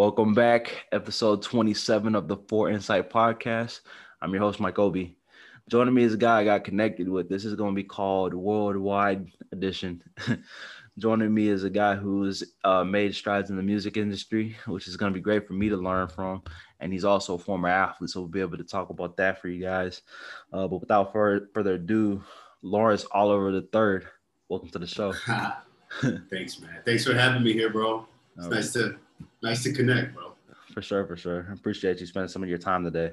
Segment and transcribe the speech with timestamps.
[0.00, 3.80] Welcome back, episode 27 of the Four Insight Podcast.
[4.22, 5.14] I'm your host, Mike Obi.
[5.68, 7.28] Joining me is a guy I got connected with.
[7.28, 10.02] This is going to be called Worldwide Edition.
[10.98, 14.96] Joining me is a guy who's uh, made strides in the music industry, which is
[14.96, 16.44] going to be great for me to learn from.
[16.80, 19.48] And he's also a former athlete, so we'll be able to talk about that for
[19.48, 20.00] you guys.
[20.50, 22.24] Uh, but without further, further ado,
[22.62, 24.06] Lawrence Oliver the third,
[24.48, 25.12] welcome to the show.
[26.30, 26.78] Thanks, man.
[26.86, 28.06] Thanks for having me here, bro.
[28.38, 28.96] It's nice to
[29.42, 30.32] nice to connect, bro.
[30.72, 31.46] For sure, for sure.
[31.50, 33.12] I appreciate you spending some of your time today.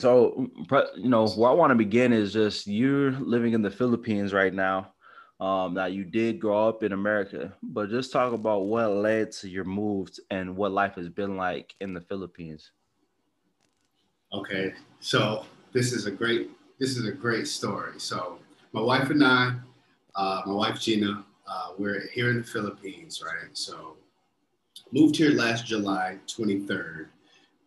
[0.00, 0.50] So,
[0.96, 4.52] you know, where I want to begin is just you're living in the Philippines right
[4.52, 4.92] now.
[5.40, 9.48] Um, now you did grow up in America, but just talk about what led to
[9.48, 12.70] your moves and what life has been like in the Philippines.
[14.32, 17.92] Okay, so this is a great this is a great story.
[17.98, 18.38] So
[18.72, 19.54] my wife and I,
[20.16, 23.50] uh, my wife Gina, uh, we're here in the Philippines, right?
[23.52, 23.96] So
[24.94, 27.06] moved here last July 23rd.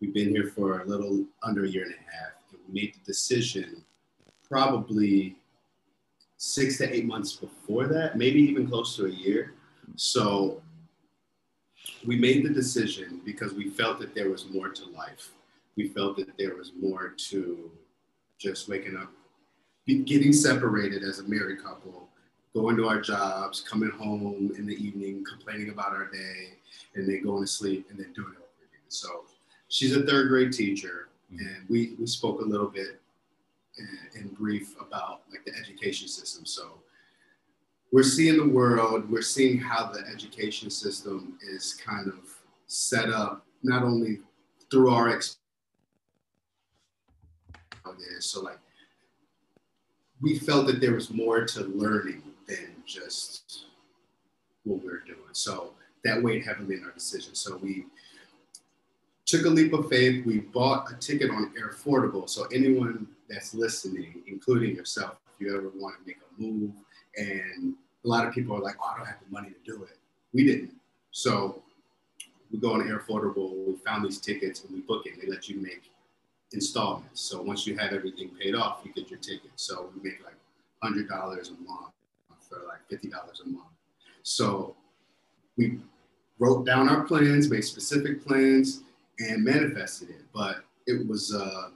[0.00, 2.32] We've been here for a little under a year and a half.
[2.50, 3.84] And we made the decision
[4.48, 5.36] probably
[6.38, 9.52] six to eight months before that, maybe even close to a year.
[9.96, 10.62] So
[12.06, 15.32] we made the decision because we felt that there was more to life.
[15.76, 17.70] We felt that there was more to
[18.38, 19.12] just waking up,
[19.86, 22.07] getting separated as a married couple,
[22.54, 26.54] going to our jobs, coming home in the evening, complaining about our day,
[26.94, 28.80] and then going to sleep and then doing it over again.
[28.88, 29.24] So
[29.68, 31.46] she's a third grade teacher, mm-hmm.
[31.46, 33.00] and we, we spoke a little bit
[33.78, 36.46] in, in brief about like the education system.
[36.46, 36.80] So
[37.92, 42.18] we're seeing the world, we're seeing how the education system is kind of
[42.66, 44.20] set up, not only
[44.70, 45.38] through our experience,
[48.20, 48.58] so like
[50.20, 52.22] we felt that there was more to learning
[52.88, 53.66] just
[54.64, 55.18] what we are doing.
[55.32, 55.74] So
[56.04, 57.34] that weighed heavily in our decision.
[57.34, 57.84] So we
[59.26, 60.24] took a leap of faith.
[60.24, 62.28] We bought a ticket on Airfordable.
[62.28, 66.72] So anyone that's listening, including yourself, if you ever want to make a move,
[67.16, 67.74] and
[68.04, 69.98] a lot of people are like, "Oh, I don't have the money to do it."
[70.32, 70.74] We didn't.
[71.10, 71.62] So
[72.50, 75.20] we go on Airfordable, We found these tickets and we book it.
[75.20, 75.90] They let you make
[76.52, 77.20] installments.
[77.20, 79.50] So once you have everything paid off, you get your ticket.
[79.56, 80.36] So we make like
[80.82, 81.92] hundred dollars a month
[82.48, 83.66] for like fifty dollars a month.
[84.22, 84.76] So
[85.56, 85.78] we
[86.38, 88.82] wrote down our plans, made specific plans,
[89.18, 90.22] and manifested it.
[90.32, 91.70] But it was uh,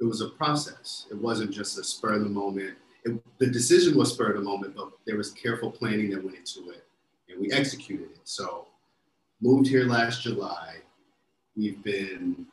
[0.00, 1.06] it was a process.
[1.10, 2.76] It wasn't just a spur of the moment.
[3.04, 6.36] It, the decision was spur of the moment, but there was careful planning that went
[6.36, 6.84] into it,
[7.28, 8.20] and we executed it.
[8.24, 8.66] So
[9.40, 10.76] moved here last July.
[11.56, 12.46] We've been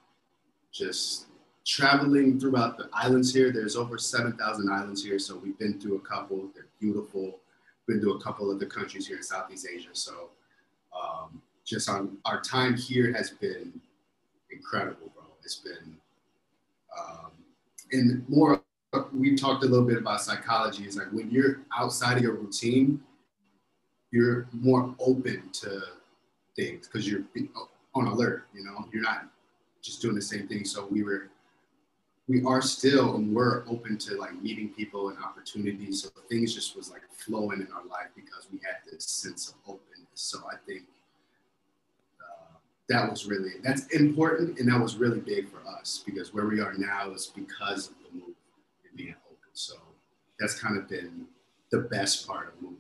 [0.72, 1.28] just
[1.66, 3.52] traveling throughout the islands here.
[3.52, 6.50] There's over 7,000 islands here, so we've been through a couple.
[6.56, 7.40] They're beautiful.
[7.88, 9.90] Been to a couple of the countries here in Southeast Asia.
[9.94, 10.30] So
[10.94, 13.80] um, just on our time here has been
[14.52, 15.26] incredible, bro.
[15.44, 15.98] It's been
[16.98, 17.32] um,
[17.92, 18.62] and more.
[19.14, 20.86] We talked a little bit about psychology.
[20.86, 23.02] Is like when you're outside of your routine,
[24.12, 25.82] you're more open to
[26.56, 27.24] things because you're
[27.94, 28.48] on alert.
[28.54, 29.28] You know, you're not
[29.82, 30.66] just doing the same thing.
[30.66, 31.30] So we were
[32.28, 36.04] we are still and we're open to like meeting people and opportunities.
[36.04, 39.56] So things just was like flowing in our life because we had this sense of
[39.66, 40.08] openness.
[40.14, 40.84] So I think
[42.20, 42.58] uh,
[42.90, 46.60] that was really that's important and that was really big for us because where we
[46.60, 48.36] are now is because of the move
[48.88, 49.50] and being open.
[49.54, 49.76] So
[50.40, 51.28] that's kind of been
[51.72, 52.78] the best part of moving.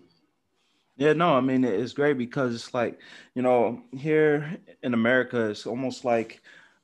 [0.97, 2.99] Yeah, no, I mean it's great because it's like,
[3.33, 6.41] you know, here in America, it's almost like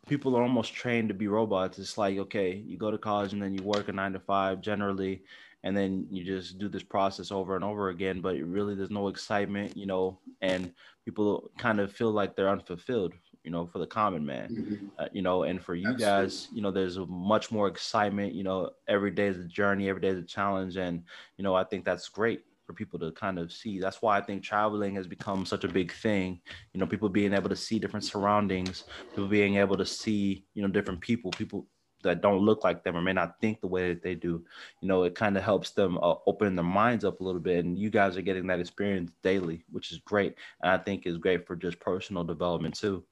[0.08, 1.80] people are almost trained to be robots.
[1.80, 4.62] It's like, okay, you go to college and then you work a nine to five
[4.62, 5.24] generally,
[5.64, 8.22] and then you just do this process over and over again.
[8.22, 10.74] But really, there's no excitement, you know, and
[11.06, 13.14] people kind of feel like they're unfulfilled,
[13.44, 14.88] you know, for the common man, mm-hmm.
[15.00, 16.24] uh, you know, and for you Absolutely.
[16.24, 20.02] guys, you know, there's much more excitement, you know, every day is a journey, every
[20.02, 20.76] day is a challenge.
[20.76, 21.04] And,
[21.38, 23.80] you know, I think that's great for people to kind of see.
[23.80, 26.42] That's why I think traveling has become such a big thing.
[26.74, 30.62] You know, people being able to see different surroundings, people being able to see, you
[30.62, 31.68] know, different people, people
[32.04, 34.46] that don't look like them or may not think the way that they do.
[34.82, 37.66] You know, it kind of helps them uh, open their minds up a little bit.
[37.66, 40.36] And you guys are getting that experience daily, which is great.
[40.62, 43.04] And I think is great for just personal development too.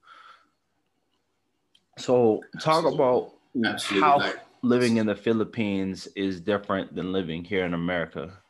[1.98, 2.94] So talk Absolutely.
[2.94, 3.32] about
[3.64, 4.08] Absolutely.
[4.08, 4.32] how
[4.62, 8.41] living in the Philippines is different than living here in America.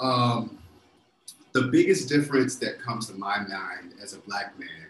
[0.00, 0.58] Um,
[1.52, 4.88] the biggest difference that comes to my mind as a black man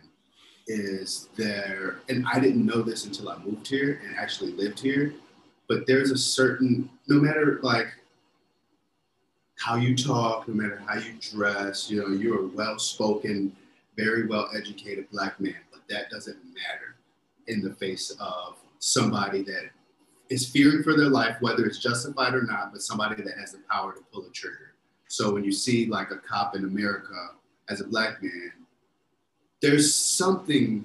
[0.67, 5.15] is there, and I didn't know this until I moved here and actually lived here,
[5.69, 7.89] but there's a certain, no matter like
[9.59, 13.55] how you talk, no matter how you dress, you know, you're a well spoken,
[13.97, 16.97] very well educated black man, but that doesn't matter
[17.47, 19.71] in the face of somebody that
[20.31, 23.61] is fearing for their life, whether it's justified or not, but somebody that has the
[23.71, 24.74] power to pull a trigger.
[25.15, 27.31] So when you see like a cop in America
[27.69, 28.53] as a black man,
[29.63, 30.85] there's something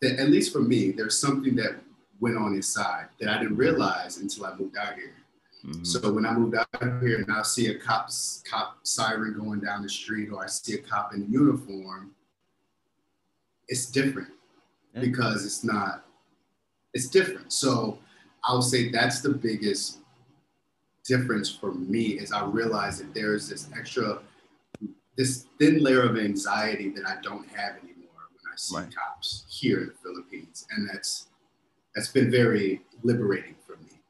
[0.00, 1.76] that, at least for me, there's something that
[2.18, 5.14] went on inside that I didn't realize until I moved out here.
[5.64, 5.84] Mm-hmm.
[5.84, 6.66] So when I moved out
[7.00, 10.74] here and I see a cop's cop siren going down the street, or I see
[10.74, 12.10] a cop in uniform,
[13.68, 14.30] it's different
[14.94, 15.02] yeah.
[15.02, 16.04] because it's not.
[16.92, 17.52] It's different.
[17.52, 18.00] So
[18.42, 19.99] I would say that's the biggest
[21.04, 24.18] difference for me is I realize that there's this extra,
[25.16, 28.94] this thin layer of anxiety that I don't have anymore when I see right.
[28.94, 31.28] cops here in the Philippines, and that's
[31.94, 34.00] that's been very liberating for me.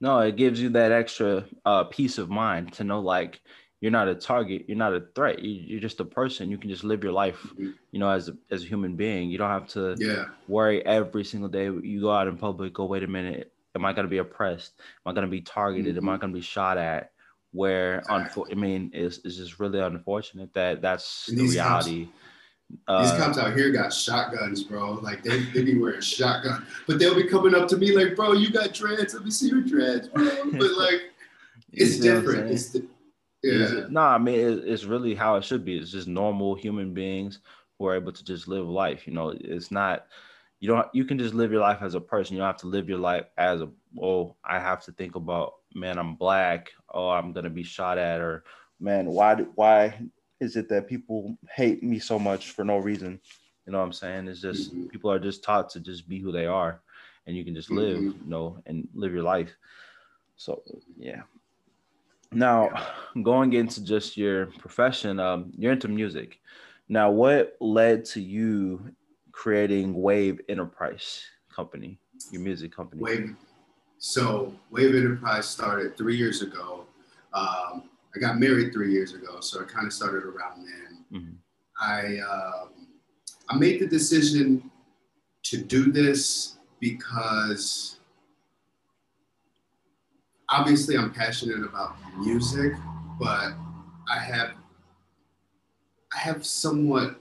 [0.00, 3.40] No, it gives you that extra uh, peace of mind to know like
[3.80, 5.38] you're not a target, you're not a threat.
[5.38, 6.50] You, are just a person.
[6.50, 7.70] You can just live your life, mm-hmm.
[7.92, 9.30] you know, as a, as a human being.
[9.30, 10.26] You don't have to yeah.
[10.48, 12.74] worry every single day you go out in public.
[12.74, 14.74] Go, wait a minute, am I going to be oppressed?
[15.06, 15.96] Am I going to be targeted?
[15.96, 16.04] Mm-hmm.
[16.04, 16.20] Am I mm-hmm.
[16.20, 17.12] going to be shot at?
[17.52, 18.44] Where, exactly.
[18.44, 22.04] unfo- I mean, it's, it's just really unfortunate that that's the reality.
[22.06, 22.14] Cops,
[22.86, 24.92] uh, these cops out here got shotguns, bro.
[24.94, 28.32] Like they, they be wearing shotgun, but they'll be coming up to me like, bro,
[28.32, 29.14] you got dreads.
[29.14, 30.28] Let me see your dreads, bro.
[30.52, 31.00] But like,
[31.72, 32.50] it's different.
[32.50, 32.86] It's the,
[33.42, 33.86] yeah.
[33.88, 35.78] No, I mean, it, it's really how it should be.
[35.78, 37.38] It's just normal human beings
[37.78, 39.06] who are able to just live life.
[39.06, 40.06] You know, it's not,
[40.60, 42.34] you don't, you can just live your life as a person.
[42.34, 43.68] You don't have to live your life as a,
[44.00, 46.70] oh, I have to think about, man, I'm black.
[46.92, 48.20] Oh, I'm going to be shot at.
[48.20, 48.44] Or,
[48.80, 49.94] man, why, why
[50.40, 53.20] is it that people hate me so much for no reason?
[53.66, 54.28] You know what I'm saying?
[54.28, 54.86] It's just mm-hmm.
[54.86, 56.80] people are just taught to just be who they are
[57.26, 58.24] and you can just live, mm-hmm.
[58.24, 59.54] you know, and live your life.
[60.36, 60.62] So,
[60.96, 61.22] yeah.
[62.32, 62.86] Now,
[63.22, 66.40] going into just your profession, um, you're into music.
[66.88, 68.94] Now, what led to you
[69.38, 71.22] creating Wave Enterprise
[71.54, 72.00] Company,
[72.32, 73.00] your music company?
[73.00, 73.36] Wave.
[73.98, 76.84] So, Wave Enterprise started three years ago.
[77.32, 81.04] Um, I got married three years ago, so I kind of started around then.
[81.12, 81.34] Mm-hmm.
[81.80, 82.88] I um,
[83.48, 84.70] I made the decision
[85.44, 88.00] to do this because
[90.50, 92.72] obviously I'm passionate about music,
[93.20, 93.52] but
[94.10, 94.50] I have
[96.12, 97.17] I have somewhat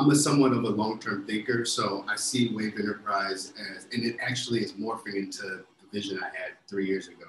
[0.00, 4.16] I'm a somewhat of a long-term thinker, so I see Wave Enterprise as, and it
[4.18, 7.26] actually is morphing into the vision I had three years ago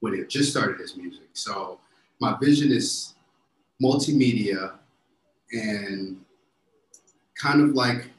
[0.00, 1.28] when it just started as music.
[1.32, 1.80] So
[2.20, 3.14] my vision is
[3.82, 4.74] multimedia
[5.52, 6.20] and
[7.40, 8.10] kind of like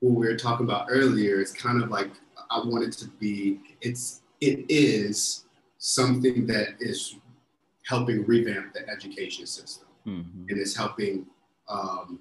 [0.00, 2.10] what we were talking about earlier it's kind of like
[2.50, 5.44] i want it to be it's it is
[5.76, 7.16] something that is
[7.84, 10.44] helping revamp the education system mm-hmm.
[10.48, 11.26] and it's helping
[11.68, 12.20] um,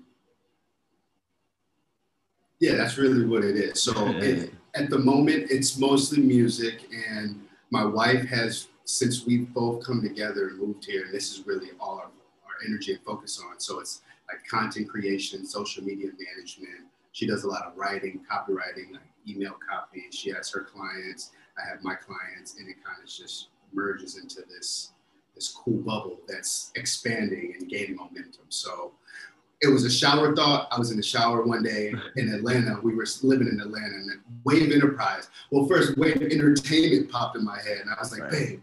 [2.60, 7.42] yeah that's really what it is so it, at the moment it's mostly music and
[7.72, 11.72] my wife has since we've both come together and moved here, and this is really
[11.80, 13.60] all our, our energy and focus on.
[13.60, 16.88] So it's like content creation, social media management.
[17.12, 20.06] She does a lot of writing, copywriting, like email copy.
[20.12, 21.32] She has her clients.
[21.58, 24.92] I have my clients, and it kind of just merges into this
[25.36, 28.46] this cool bubble that's expanding and gaining momentum.
[28.50, 28.94] So
[29.62, 30.68] it was a shower thought.
[30.72, 32.80] I was in the shower one day in Atlanta.
[32.84, 35.30] We were living in Atlanta, and Wave Enterprise.
[35.52, 38.32] Well, first Wave Entertainment popped in my head, and I was like, right.
[38.32, 38.62] babe,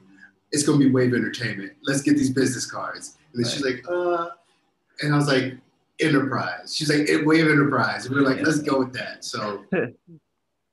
[0.53, 1.73] it's gonna be Wave Entertainment.
[1.83, 3.17] Let's get these business cards.
[3.33, 3.53] And then right.
[3.53, 4.31] she's like, uh,
[5.03, 5.57] and I was like,
[6.01, 6.75] Enterprise.
[6.77, 8.07] She's like, Wave Enterprise.
[8.07, 9.25] And we are like, let's go with that.
[9.25, 9.93] So we're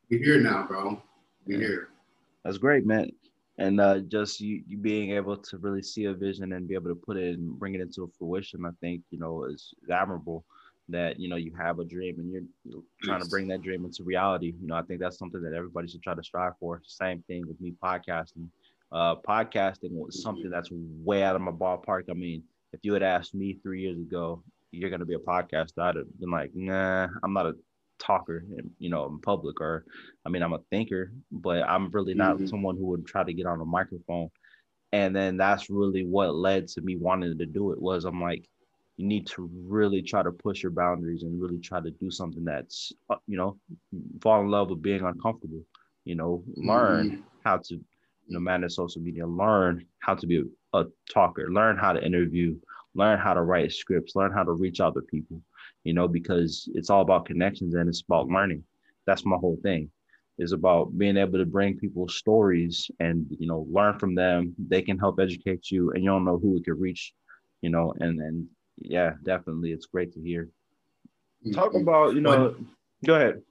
[0.10, 1.02] here now, bro.
[1.46, 1.88] We're here.
[2.44, 3.12] That's great, man.
[3.62, 6.90] And uh, just you, you being able to really see a vision and be able
[6.90, 10.44] to put it and bring it into fruition, I think, you know, is, admirable
[10.90, 13.86] that, you know, you have a dream and you're, you're trying to bring that dream
[13.86, 14.54] into reality.
[14.60, 16.82] You know, I think that's something that everybody should try to strive for.
[16.86, 18.48] Same thing with me podcasting
[18.92, 22.04] uh, podcasting was something that's way out of my ballpark.
[22.10, 25.20] I mean, if you had asked me three years ago, you're going to be a
[25.20, 27.56] podcaster, I'd have been like, nah, I'm not a
[28.02, 28.44] talker,
[28.80, 29.86] you know, in public, or
[30.26, 32.48] I mean, I'm a thinker, but I'm really not mm-hmm.
[32.48, 34.30] someone who would try to get on a microphone.
[34.94, 38.46] And then that's really what led to me wanting to do it was I'm like,
[38.98, 42.44] you need to really try to push your boundaries and really try to do something
[42.44, 43.58] that's, uh, you know,
[44.22, 45.64] fall in love with being uncomfortable,
[46.04, 47.22] you know, learn mm-hmm.
[47.44, 50.44] how to you know, manage social media, learn how to be
[50.74, 52.56] a talker, learn how to interview,
[52.96, 55.42] learn how to write scripts, learn how to reach out to people,
[55.84, 58.64] you know, because it's all about connections and it's about learning.
[59.06, 59.90] That's my whole thing.
[60.38, 64.56] Is about being able to bring people stories and you know learn from them.
[64.58, 67.14] They can help educate you, and you don't know who it could reach,
[67.62, 67.94] you know.
[68.00, 68.48] And and
[68.78, 70.50] yeah, definitely, it's great to hear.
[71.54, 71.82] Talk mm-hmm.
[71.82, 72.58] about, you know, but,
[73.06, 73.42] go ahead.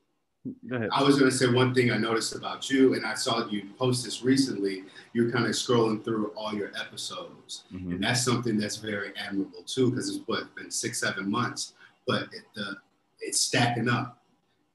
[0.69, 0.89] Go ahead.
[0.93, 3.67] I was going to say one thing I noticed about you, and I saw you
[3.79, 4.85] post this recently.
[5.13, 7.93] You're kind of scrolling through all your episodes, mm-hmm.
[7.93, 11.75] and that's something that's very admirable too, because it's what been six, seven months,
[12.11, 12.77] but it, the
[13.21, 14.23] it's stacking up,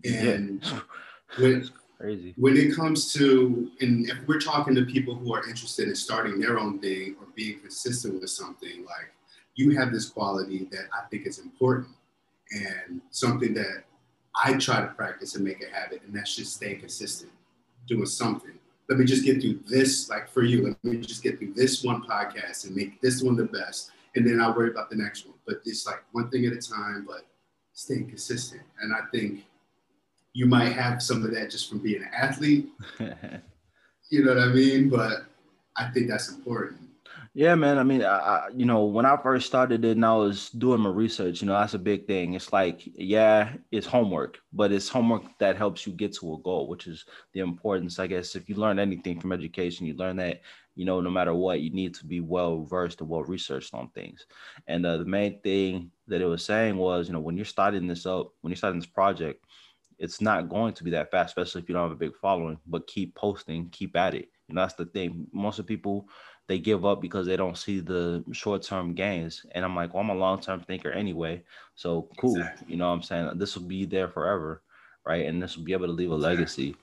[0.05, 0.79] and yeah.
[1.39, 5.89] when crazy when it comes to, and if we're talking to people who are interested
[5.89, 9.11] in starting their own thing or being consistent with something, like
[9.55, 11.93] you have this quality that I think is important,
[12.51, 13.83] and something that
[14.43, 17.31] I try to practice and make a habit, and that's just staying consistent,
[17.87, 18.51] doing something.
[18.87, 21.83] Let me just get through this, like for you, let me just get through this
[21.83, 25.25] one podcast and make this one the best, and then I'll worry about the next
[25.25, 25.35] one.
[25.45, 27.25] But it's like one thing at a time, but
[27.73, 28.61] staying consistent.
[28.81, 29.45] And I think
[30.33, 32.69] you might have some of that just from being an athlete.
[34.09, 34.89] you know what I mean?
[34.89, 35.25] But
[35.77, 36.79] I think that's important.
[37.37, 37.77] Yeah, man.
[37.77, 40.79] I mean, I, I, you know, when I first started it and I was doing
[40.79, 42.33] my research, you know, that's a big thing.
[42.33, 46.69] It's like, yeah, it's homework, but it's homework that helps you get to a goal,
[46.69, 47.99] which is the importance.
[47.99, 50.43] I guess if you learn anything from education, you learn that,
[50.75, 53.89] you know, no matter what, you need to be well versed and well researched on
[53.89, 54.25] things.
[54.67, 57.85] And uh, the main thing that it was saying was, you know, when you're starting
[57.85, 59.43] this up, when you're starting this project,
[59.99, 62.59] it's not going to be that fast, especially if you don't have a big following,
[62.65, 64.29] but keep posting, keep at it.
[64.49, 65.27] And that's the thing.
[65.31, 66.07] Most of people,
[66.47, 69.45] they give up because they don't see the short term gains.
[69.51, 71.43] And I'm like, well, I'm a long term thinker anyway.
[71.75, 72.37] So cool.
[72.37, 72.67] Exactly.
[72.71, 73.31] You know what I'm saying?
[73.35, 74.61] This will be there forever.
[75.05, 75.25] Right.
[75.25, 76.75] And this will be able to leave a legacy.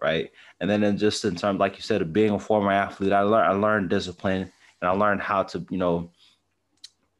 [0.00, 0.30] Right.
[0.60, 3.22] And then in just in terms, like you said, of being a former athlete, I
[3.22, 6.10] learned I learned discipline and I learned how to, you know,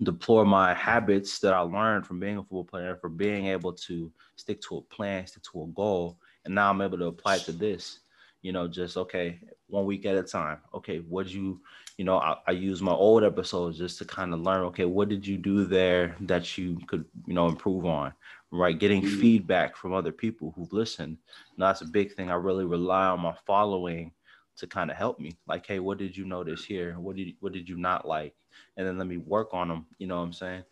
[0.03, 4.13] deploy my habits that I learned from being a football player, for being able to
[4.37, 6.19] stick to a plan, stick to a goal.
[6.45, 8.01] And now I'm able to apply it to this
[8.47, 10.59] you know, just okay, one week at a time.
[10.73, 11.61] Okay, what you,
[11.97, 15.09] you know, I, I use my old episodes just to kind of learn, okay, what
[15.09, 18.13] did you do there that you could, you know, improve on,
[18.51, 18.79] right?
[18.79, 19.21] Getting mm-hmm.
[19.21, 21.17] feedback from other people who've listened.
[21.57, 22.31] Now, that's a big thing.
[22.31, 24.13] I really rely on my following
[24.57, 25.37] to kind of help me.
[25.47, 26.99] Like, hey, what did you notice here?
[26.99, 28.35] What did what did you not like?
[28.77, 29.87] And then let me work on them.
[29.99, 30.65] You know what I'm saying?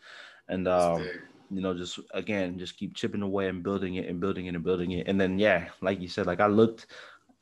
[0.49, 1.07] And um,
[1.51, 4.65] you know, just again, just keep chipping away and building it and building it and
[4.65, 5.07] building it.
[5.07, 6.87] And then yeah, like you said, like I looked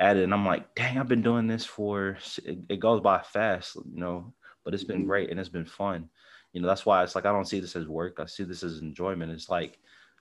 [0.02, 3.22] at it and I'm like, dang, I've been doing this for it, it goes by
[3.22, 5.06] fast, you know, but it's been mm-hmm.
[5.06, 6.08] great and it's been fun.
[6.52, 8.18] You know, that's why it's like I don't see this as work.
[8.18, 9.30] I see this as enjoyment.
[9.30, 9.78] It's like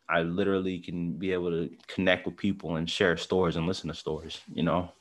[0.07, 3.95] I literally can be able to connect with people and share stories and listen to
[3.95, 4.91] stories, you know.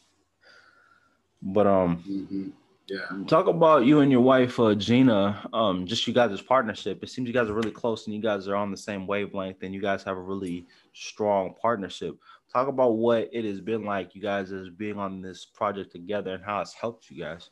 [1.43, 2.49] But um mm-hmm.
[2.89, 3.25] yeah.
[3.27, 7.03] Talk about you and your wife uh, Gina, um just you guys' partnership.
[7.03, 9.63] It seems you guys are really close and you guys are on the same wavelength
[9.63, 12.17] and you guys have a really strong partnership
[12.53, 16.35] talk about what it has been like you guys as being on this project together
[16.35, 17.51] and how it's helped you guys.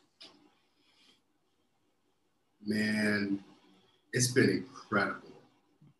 [2.65, 3.43] Man
[4.13, 5.29] it's been incredible.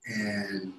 [0.05, 0.73] And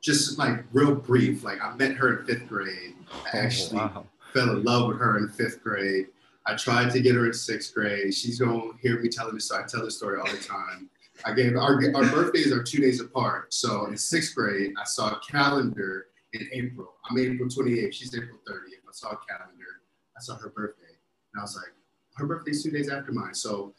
[0.00, 2.94] just like real brief like i met her in fifth grade.
[3.10, 4.06] I oh, actually oh, wow.
[4.32, 6.06] fell in love with her in fifth grade.
[6.46, 8.12] I tried to get her in sixth grade.
[8.12, 10.90] She's going to hear me telling this so i tell this story all the time.
[11.24, 13.54] I gave our, our birthdays are two days apart.
[13.54, 16.94] So in sixth grade i saw a calendar in April.
[17.08, 17.92] I'm April 28th.
[17.92, 18.82] She's April 30th.
[18.88, 19.82] I saw a calendar.
[20.16, 20.94] I saw her birthday.
[21.32, 21.72] And I was like,
[22.16, 23.34] her birthday's two days after mine.
[23.34, 23.74] So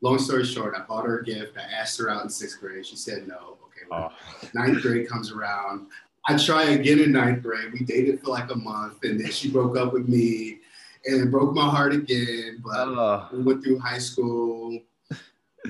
[0.00, 1.56] long story short, I bought her a gift.
[1.56, 2.86] I asked her out in sixth grade.
[2.86, 3.58] She said no.
[3.66, 3.86] Okay.
[3.90, 4.48] Well, oh.
[4.54, 5.88] Ninth grade comes around.
[6.26, 7.72] I try again in ninth grade.
[7.72, 10.58] We dated for like a month and then she broke up with me
[11.04, 12.62] and it broke my heart again.
[12.64, 13.28] But oh.
[13.32, 14.78] we went through high school.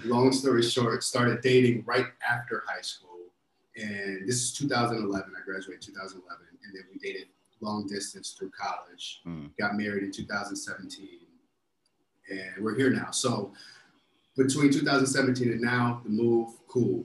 [0.05, 3.12] Long story short, started dating right after high school
[3.77, 5.33] and this is 2011.
[5.37, 7.29] I graduated 2011, and then we dated
[7.61, 9.21] long distance through college.
[9.27, 9.51] Mm.
[9.59, 11.09] Got married in 2017,
[12.31, 13.11] and we're here now.
[13.11, 13.53] So
[14.37, 17.05] between 2017 and now, the move, cool.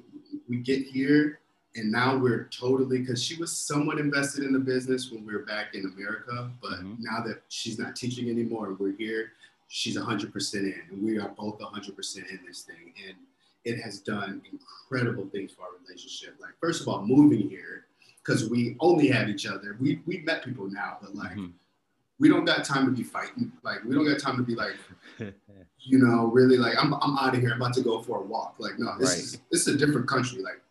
[0.49, 1.39] We get here,
[1.75, 5.45] and now we're totally because she was somewhat invested in the business when we were
[5.45, 6.95] back in America, but mm-hmm.
[6.99, 9.31] now that she's not teaching anymore, and we're here.
[9.69, 12.93] She's 100% in, and we are both 100% in this thing.
[13.05, 13.17] And
[13.67, 16.35] it has done incredible things for our relationship.
[16.39, 17.85] Like, first of all, moving here,
[18.23, 19.77] because we only have each other.
[19.79, 21.47] We we met people now, but like mm-hmm.
[22.19, 23.51] we don't got time to be fighting.
[23.63, 24.75] Like we don't got time to be like,
[25.79, 27.51] you know, really like I'm I'm out of here.
[27.51, 28.55] I'm about to go for a walk.
[28.57, 29.19] Like, no, this right.
[29.19, 30.41] is this is a different country.
[30.41, 30.61] Like,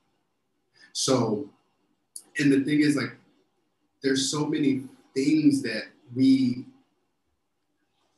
[0.93, 1.49] so,
[2.39, 3.15] and the thing is, like,
[4.03, 4.85] there's so many
[5.15, 5.85] things that
[6.15, 6.65] we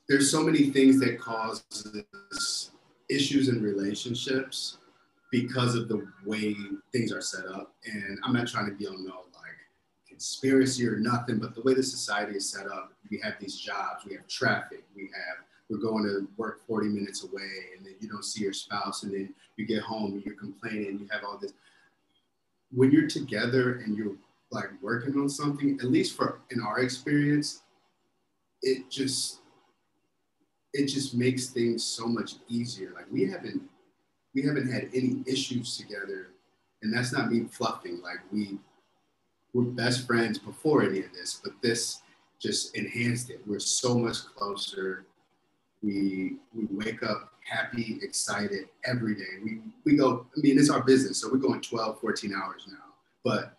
[0.08, 1.62] there's so many things that cause
[2.30, 2.70] this
[3.08, 4.78] issues in relationships
[5.30, 6.56] because of the way
[6.92, 7.74] things are set up.
[7.84, 9.56] And I'm not trying to be on no like
[10.08, 14.04] conspiracy or nothing, but the way the society is set up, we have these jobs,
[14.06, 18.08] we have traffic, we have we're going to work 40 minutes away and then you
[18.08, 21.36] don't see your spouse and then you get home and you're complaining you have all
[21.36, 21.52] this
[22.72, 24.16] when you're together and you're
[24.50, 27.62] like working on something, at least for in our experience,
[28.62, 29.37] it just
[30.72, 32.92] it just makes things so much easier.
[32.94, 33.62] Like we haven't
[34.34, 36.28] we haven't had any issues together,
[36.82, 38.00] and that's not me fluffing.
[38.02, 38.58] Like we
[39.54, 42.02] we're best friends before any of this, but this
[42.38, 43.40] just enhanced it.
[43.46, 45.06] We're so much closer.
[45.82, 49.38] We we wake up happy, excited every day.
[49.42, 52.76] We we go, I mean, it's our business, so we're going 12, 14 hours now.
[53.24, 53.58] But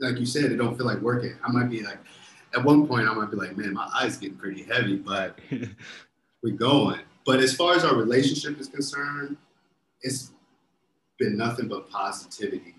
[0.00, 1.36] like you said, it don't feel like working.
[1.44, 1.98] I might be like,
[2.54, 5.38] at one point, I might be like, man, my eyes getting pretty heavy, but
[6.44, 7.00] we're going.
[7.24, 9.38] But as far as our relationship is concerned,
[10.02, 10.30] it's
[11.18, 12.74] been nothing but positivity.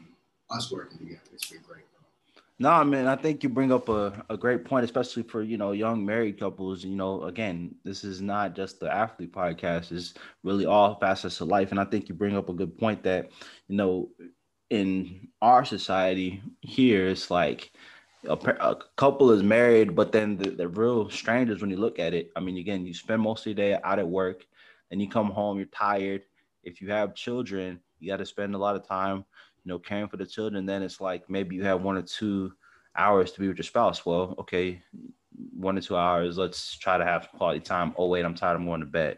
[0.52, 1.82] Us working together, it's been great.
[2.58, 5.58] No, I mean, I think you bring up a, a great point, especially for, you
[5.58, 6.86] know, young married couples.
[6.86, 11.50] You know, again, this is not just the athlete podcast, it's really all facets of
[11.50, 11.72] life.
[11.72, 13.32] And I think you bring up a good point that,
[13.68, 14.10] you know,
[14.70, 17.72] in our society here, it's like
[18.28, 22.14] a, a couple is married, but then the, the real strangers when you look at
[22.14, 22.32] it.
[22.36, 24.46] I mean, again, you spend most of your day out at work
[24.92, 26.24] and you come home, you're tired.
[26.64, 29.26] If you have children, you got to spend a lot of time
[29.66, 32.54] you know, caring for the children, then it's like maybe you have one or two
[32.96, 34.06] hours to be with your spouse.
[34.06, 34.82] Well, okay,
[35.58, 37.94] one or two hours, let's try to have quality time.
[37.98, 39.18] Oh, wait, I'm tired, I'm going to bed.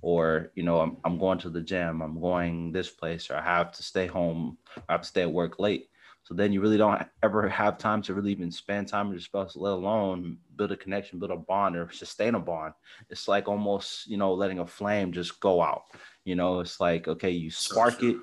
[0.00, 3.42] Or, you know, I'm, I'm going to the gym, I'm going this place, or I
[3.42, 4.56] have to stay home,
[4.88, 5.88] I have to stay at work late.
[6.28, 9.22] So then you really don't ever have time to really even spend time with your
[9.22, 12.74] spouse, let alone build a connection, build a bond, or sustain a bond.
[13.08, 15.84] It's like almost, you know, letting a flame just go out.
[16.26, 18.18] You know, it's like, okay, you spark it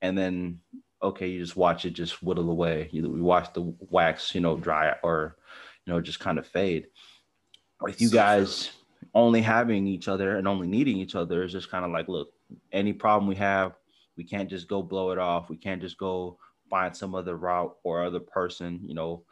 [0.00, 0.60] and then
[1.02, 2.88] okay, you just watch it just whittle away.
[2.90, 5.36] You, you watch the wax, you know, dry or,
[5.84, 6.86] you know, just kind of fade.
[7.82, 8.70] With you guys
[9.12, 12.32] only having each other and only needing each other is just kind of like, look,
[12.72, 13.74] any problem we have,
[14.16, 15.50] we can't just go blow it off.
[15.50, 16.38] We can't just go
[16.72, 19.22] find some other route or other person, you know,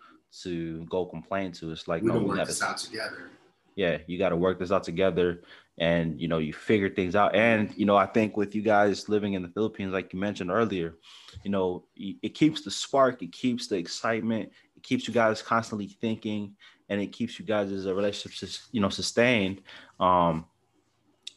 [0.43, 1.73] to go complain to.
[1.73, 3.31] It's like we no, we got to out together.
[3.77, 5.41] Yeah, you got to work this out together
[5.79, 9.09] and you know you figure things out and you know i think with you guys
[9.09, 10.97] living in the philippines like you mentioned earlier
[11.43, 15.87] you know it keeps the spark it keeps the excitement it keeps you guys constantly
[15.87, 16.55] thinking
[16.91, 19.63] and it keeps you guys as a relationship you know sustained
[20.01, 20.45] um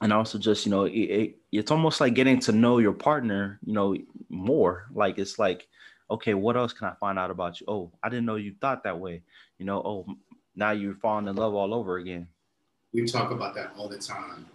[0.01, 3.59] and also just you know it, it, it's almost like getting to know your partner
[3.65, 3.95] you know
[4.29, 5.69] more like it's like
[6.13, 8.83] okay what else can i find out about you oh i didn't know you thought
[8.83, 9.21] that way
[9.57, 10.05] you know oh
[10.55, 12.27] now you're falling in love all over again
[12.93, 14.45] we talk about that all the time.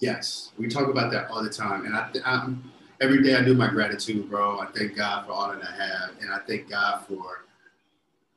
[0.00, 1.86] Yes, we talk about that all the time.
[1.86, 2.70] And I, I'm,
[3.00, 4.60] every day I do my gratitude, bro.
[4.60, 6.10] I thank God for all that I have.
[6.20, 7.44] And I thank God for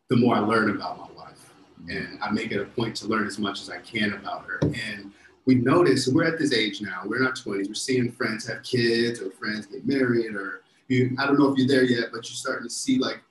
[0.09, 1.53] the more I learn about my wife.
[1.81, 1.91] Mm-hmm.
[1.91, 4.59] And I make it a point to learn as much as I can about her.
[4.61, 5.11] And
[5.45, 8.63] we notice we're at this age now, we're in our 20s, we're seeing friends have
[8.63, 12.29] kids or friends get married, or you, I don't know if you're there yet, but
[12.29, 13.21] you're starting to see like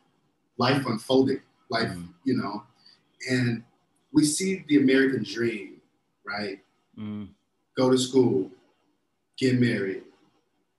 [0.58, 2.08] life unfolding, life, mm.
[2.24, 2.64] you know.
[3.30, 3.62] And
[4.12, 5.80] we see the American dream,
[6.24, 6.60] right?
[6.98, 7.28] Mm.
[7.76, 8.50] Go to school,
[9.38, 10.02] get married,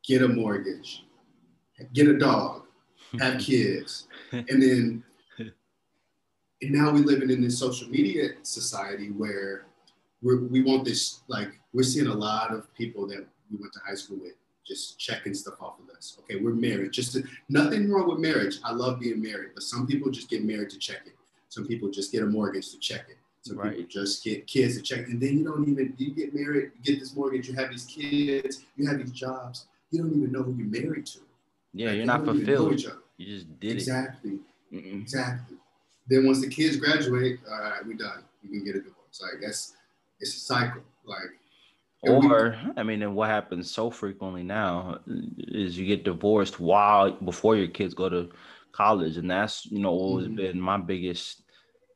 [0.06, 1.06] get a mortgage,
[1.94, 2.64] get a dog,
[3.20, 5.04] have kids, and then
[5.40, 9.66] and now we're living in this social media society where
[10.22, 13.80] we we want this like we're seeing a lot of people that we went to
[13.86, 14.34] high school with
[14.66, 16.18] just checking stuff off of us.
[16.20, 16.92] Okay, we're married.
[16.92, 18.60] Just to, nothing wrong with marriage.
[18.64, 21.14] I love being married, but some people just get married to check it.
[21.50, 23.18] Some people just get a mortgage to check it.
[23.42, 23.72] Some right.
[23.72, 25.10] people just get kids to check, it.
[25.10, 27.84] and then you don't even you get married, you get this mortgage, you have these
[27.84, 31.20] kids, you have these jobs, you don't even know who you're married to.
[31.74, 32.82] Yeah, like, you're not fulfilled.
[33.18, 34.32] You just did exactly.
[34.32, 34.78] it.
[34.78, 35.02] Exactly.
[35.02, 35.58] Exactly.
[36.08, 38.24] Then once the kids graduate, all right, we're done.
[38.42, 39.22] You can get a divorce.
[39.22, 39.74] Like that's
[40.20, 40.82] it's a cycle.
[41.06, 41.38] Like
[42.04, 45.00] or I mean, and what happens so frequently now
[45.38, 48.30] is you get divorced while before your kids go to
[48.72, 50.36] college, and that's you know always mm-hmm.
[50.36, 51.42] been my biggest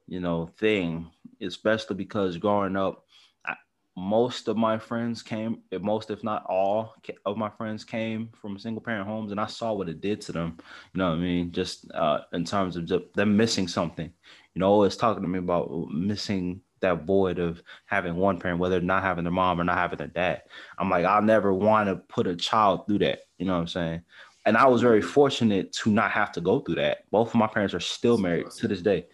[0.08, 3.06] you know thing especially because growing up,
[3.46, 3.56] I,
[3.96, 8.82] most of my friends came, most if not all of my friends came from single
[8.82, 10.58] parent homes, and I saw what it did to them.
[10.94, 11.52] You know what I mean?
[11.52, 14.12] Just uh, in terms of just them missing something.
[14.54, 18.82] You know, always talking to me about missing that void of having one parent, whether
[18.82, 20.44] not having their mom or not having their dad.
[20.78, 23.20] I'm like, I'll never want to put a child through that.
[23.38, 24.02] You know what I'm saying?
[24.46, 27.10] And I was very fortunate to not have to go through that.
[27.12, 29.08] Both of my parents are still married to this day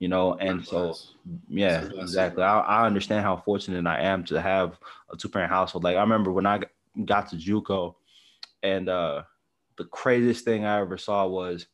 [0.00, 0.96] you know and so
[1.48, 4.78] yeah exactly I, I understand how fortunate i am to have
[5.12, 6.60] a two-parent household like i remember when i
[7.04, 7.94] got to juco
[8.62, 9.22] and uh
[9.76, 11.66] the craziest thing i ever saw was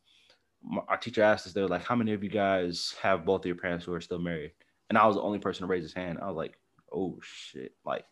[0.88, 3.46] our teacher asked us they were like how many of you guys have both of
[3.46, 4.50] your parents who are still married
[4.88, 6.58] and i was the only person to raise his hand i was like
[6.92, 8.04] oh shit like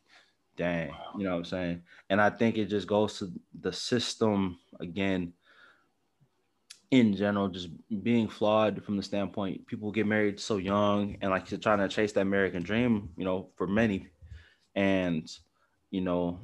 [0.57, 0.97] dang wow.
[1.17, 5.33] you know what i'm saying and i think it just goes to the system again
[6.95, 7.71] in general, just
[8.05, 11.89] being flawed from the standpoint people get married so young and like you're trying to
[11.89, 14.07] chase that American dream, you know, for many.
[14.77, 15.29] And,
[15.91, 16.39] you know,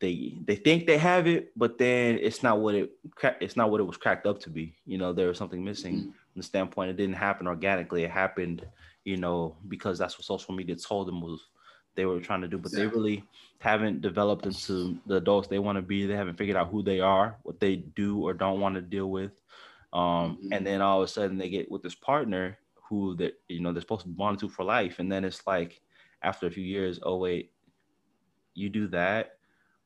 [0.00, 2.90] they they think they have it, but then it's not what it
[3.40, 4.74] it's not what it was cracked up to be.
[4.84, 6.10] You know, there was something missing mm-hmm.
[6.10, 6.90] from the standpoint.
[6.90, 8.02] It didn't happen organically.
[8.02, 8.66] It happened,
[9.04, 11.40] you know, because that's what social media told them was
[11.94, 12.88] they were trying to do, but exactly.
[12.88, 13.24] they really
[13.58, 16.06] haven't developed into the adults they want to be.
[16.06, 19.10] They haven't figured out who they are, what they do or don't want to deal
[19.10, 19.32] with.
[19.92, 20.52] Um, mm-hmm.
[20.52, 23.72] and then all of a sudden they get with this partner who that you know
[23.72, 25.80] they're supposed to bond to for life, and then it's like
[26.22, 27.52] after a few years, oh wait,
[28.54, 29.36] you do that,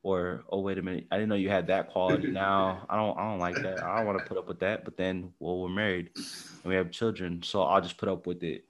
[0.03, 2.29] or oh wait a minute, I didn't know you had that quality.
[2.33, 3.83] now I don't I don't like that.
[3.83, 4.85] I don't want to put up with that.
[4.85, 8.43] But then well we're married and we have children, so I'll just put up with
[8.43, 8.65] it,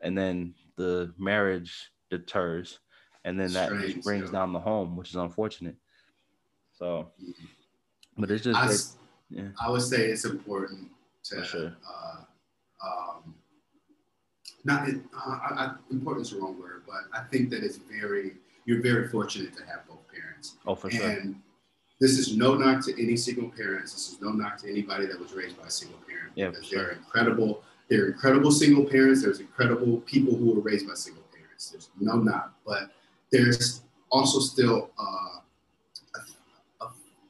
[0.00, 2.78] and then the marriage deters,
[3.24, 5.76] and then that Strange, brings down the home, which is unfortunate.
[6.72, 7.10] So,
[8.16, 8.58] but it's just.
[8.58, 9.48] I, yeah.
[9.60, 10.88] I would say it's important
[11.24, 11.76] to sure.
[11.88, 13.34] uh, um,
[14.64, 14.92] not uh,
[15.26, 18.32] I, important is the wrong word, but I think that it's very
[18.66, 20.56] you're very fortunate to have both parents.
[20.66, 21.08] Oh, for sure.
[21.08, 21.40] And
[22.00, 23.92] this is no knock to any single parents.
[23.92, 26.32] This is no knock to anybody that was raised by a single parent.
[26.34, 26.78] Yeah, because sure.
[26.82, 27.62] they're incredible.
[27.88, 29.22] They're incredible single parents.
[29.22, 31.70] There's incredible people who were raised by single parents.
[31.70, 32.90] There's no not, but
[33.30, 35.36] there's also still uh,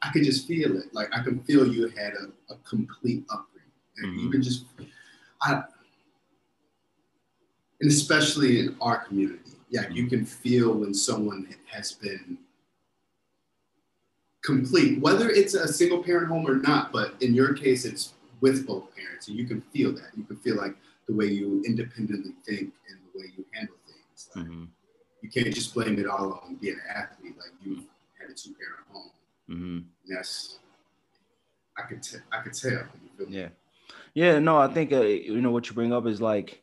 [0.06, 0.94] I could just feel it.
[0.94, 3.70] Like I can feel you had a, a complete upbringing.
[3.98, 4.18] And mm-hmm.
[4.20, 4.66] you can just,
[5.42, 5.62] I,
[7.80, 12.38] and especially in our community, yeah, you can feel when someone has been
[14.44, 18.12] complete, whether it's a single parent home or not, but in your case, it's
[18.46, 20.10] with both parents, and you can feel that.
[20.16, 20.76] You can feel like
[21.08, 24.28] the way you independently think and the way you handle things.
[24.34, 24.64] Like, mm-hmm.
[25.22, 27.34] You can't just blame it all on being an athlete.
[27.36, 27.82] Like you
[28.20, 29.10] had a two parent home.
[29.50, 29.78] Mm-hmm.
[30.04, 30.58] Yes,
[31.76, 32.84] I could t- I could tell.
[33.28, 33.48] Yeah,
[34.14, 34.38] yeah.
[34.38, 36.62] No, I think uh, you know what you bring up is like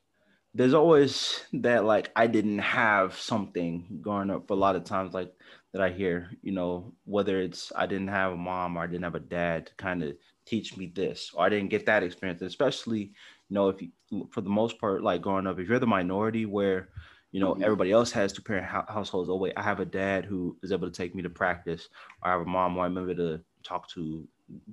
[0.53, 4.47] there's always that like I didn't have something growing up.
[4.47, 5.33] For a lot of times, like
[5.73, 9.03] that I hear, you know, whether it's I didn't have a mom or I didn't
[9.03, 10.13] have a dad to kind of
[10.45, 12.41] teach me this, or I didn't get that experience.
[12.41, 13.01] Especially,
[13.49, 13.89] you know, if you
[14.31, 16.89] for the most part, like growing up, if you're the minority where
[17.33, 17.63] you know mm-hmm.
[17.63, 20.89] everybody else has two parent households oh wait i have a dad who is able
[20.89, 21.89] to take me to practice
[22.21, 24.25] or i have a mom who i'm able to talk to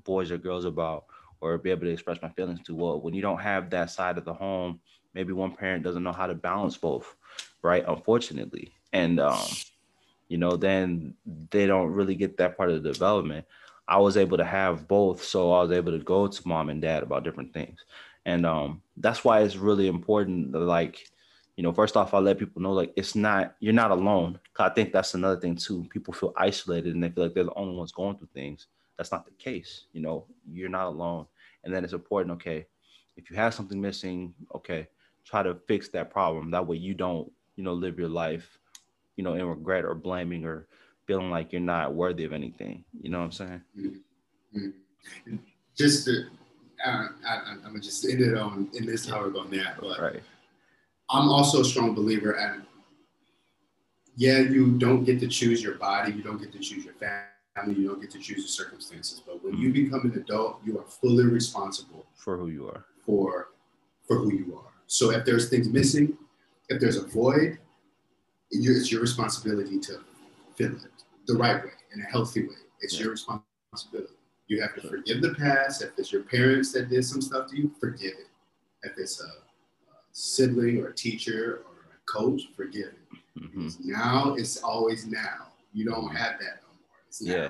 [0.05, 1.07] boys or girls about
[1.41, 4.19] or be able to express my feelings to well when you don't have that side
[4.19, 4.79] of the home
[5.15, 7.17] maybe one parent doesn't know how to balance both
[7.63, 9.49] right unfortunately and um
[10.29, 11.15] you know then
[11.51, 13.45] they don't really get that part of the development
[13.89, 16.83] i was able to have both so i was able to go to mom and
[16.83, 17.85] dad about different things
[18.27, 21.07] and um that's why it's really important like
[21.61, 24.41] you know, first off, I let people know like it's not you're not alone.
[24.59, 25.87] I think that's another thing too.
[25.91, 28.69] People feel isolated and they feel like they're the only ones going through things.
[28.97, 29.85] That's not the case.
[29.93, 31.27] You know, you're not alone.
[31.63, 32.33] And then it's important.
[32.37, 32.67] Okay,
[33.19, 34.89] if you have something missing, okay,
[35.23, 36.51] try to fix that problem.
[36.51, 38.59] That way you don't, you know, live your life,
[39.17, 40.67] you know, in regret or blaming or
[41.11, 42.85] feeling like you're not worthy of anything.
[43.03, 43.63] You know what I'm saying?
[43.77, 45.37] Mm-hmm.
[45.77, 46.27] Just to,
[46.87, 50.01] uh, I, am gonna just end it on in this we're going there, but.
[50.01, 50.23] Right
[51.13, 52.63] I'm also a strong believer and
[54.15, 57.75] yeah, you don't get to choose your body, you don't get to choose your family,
[57.75, 59.21] you don't get to choose your circumstances.
[59.27, 59.85] But when you mm-hmm.
[59.85, 62.85] become an adult, you are fully responsible for who you are.
[63.05, 63.49] For
[64.07, 64.71] for who you are.
[64.87, 66.17] So if there's things missing,
[66.69, 67.59] if there's a void,
[68.53, 70.01] it's your responsibility to
[70.61, 70.73] it
[71.27, 72.55] the right way, in a healthy way.
[72.81, 73.05] It's yeah.
[73.05, 74.15] your responsibility.
[74.49, 75.83] You have to forgive the past.
[75.83, 78.29] If it's your parents that did some stuff to you, forgive it.
[78.83, 79.29] If it's a
[80.13, 83.41] sibling or a teacher or a coach, forgive it.
[83.41, 83.69] Mm-hmm.
[83.85, 85.53] Now it's always now.
[85.73, 86.89] You don't have that no more.
[87.07, 87.33] It's now.
[87.33, 87.49] Yeah.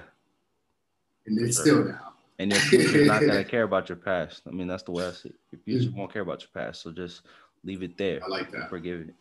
[1.27, 1.64] And it's sure.
[1.64, 2.12] still now.
[2.38, 4.42] And your future's not gonna care about your past.
[4.46, 5.37] I mean, that's the way I see it.
[5.53, 5.99] Your future mm-hmm.
[5.99, 6.83] won't care about your past.
[6.83, 7.23] So just
[7.64, 8.20] leave it there.
[8.25, 8.68] I like that.
[8.68, 9.14] Forgive it.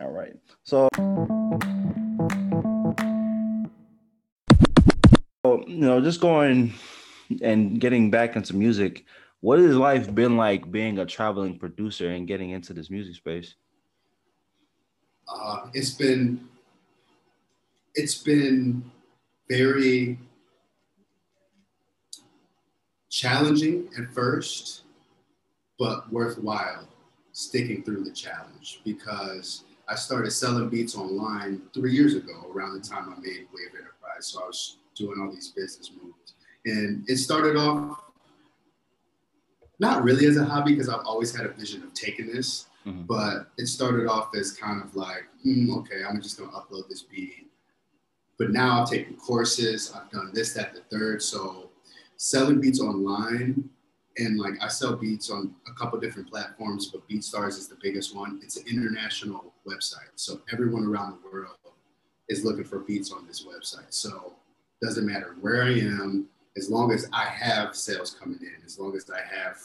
[0.00, 0.34] All right.
[0.62, 0.88] So
[5.74, 6.72] you know, just going
[7.42, 9.04] and getting back into music,
[9.40, 13.56] what has life been like being a traveling producer and getting into this music space?
[15.28, 16.48] Uh, it's been
[17.94, 18.88] it's been
[19.48, 20.18] very
[23.10, 24.82] challenging at first,
[25.78, 26.86] but worthwhile
[27.32, 32.88] sticking through the challenge because I started selling beats online three years ago around the
[32.88, 34.26] time I made Wave Enterprise.
[34.26, 36.34] So I was doing all these business moves.
[36.66, 38.00] And it started off
[39.78, 43.02] not really as a hobby because I've always had a vision of taking this, mm-hmm.
[43.02, 47.02] but it started off as kind of like, mm, okay, I'm just gonna upload this
[47.02, 47.50] beat.
[48.38, 51.22] But now I've taken courses, I've done this, that, the third.
[51.22, 51.70] So
[52.16, 53.68] selling beats online
[54.18, 58.14] and like I sell beats on a couple different platforms, but BeatStars is the biggest
[58.14, 58.40] one.
[58.42, 61.56] It's an international website, so everyone around the world
[62.28, 63.92] is looking for beats on this website.
[63.92, 64.34] So
[64.84, 68.94] doesn't matter where I am, as long as I have sales coming in, as long
[68.96, 69.56] as I have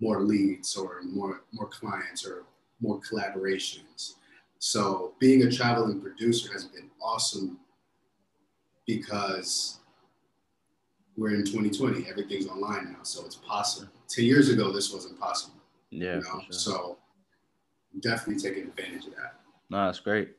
[0.00, 2.44] more leads or more more clients or
[2.80, 4.14] more collaborations.
[4.58, 7.58] So being a traveling producer has been awesome
[8.86, 9.80] because
[11.16, 12.08] we're in 2020.
[12.08, 13.92] Everything's online now, so it's possible.
[14.08, 15.60] Ten years ago, this wasn't possible.
[15.90, 16.16] Yeah.
[16.16, 16.40] You know?
[16.40, 16.52] sure.
[16.52, 16.98] So
[18.00, 19.40] definitely taking advantage of that.
[19.70, 20.36] No, that's great.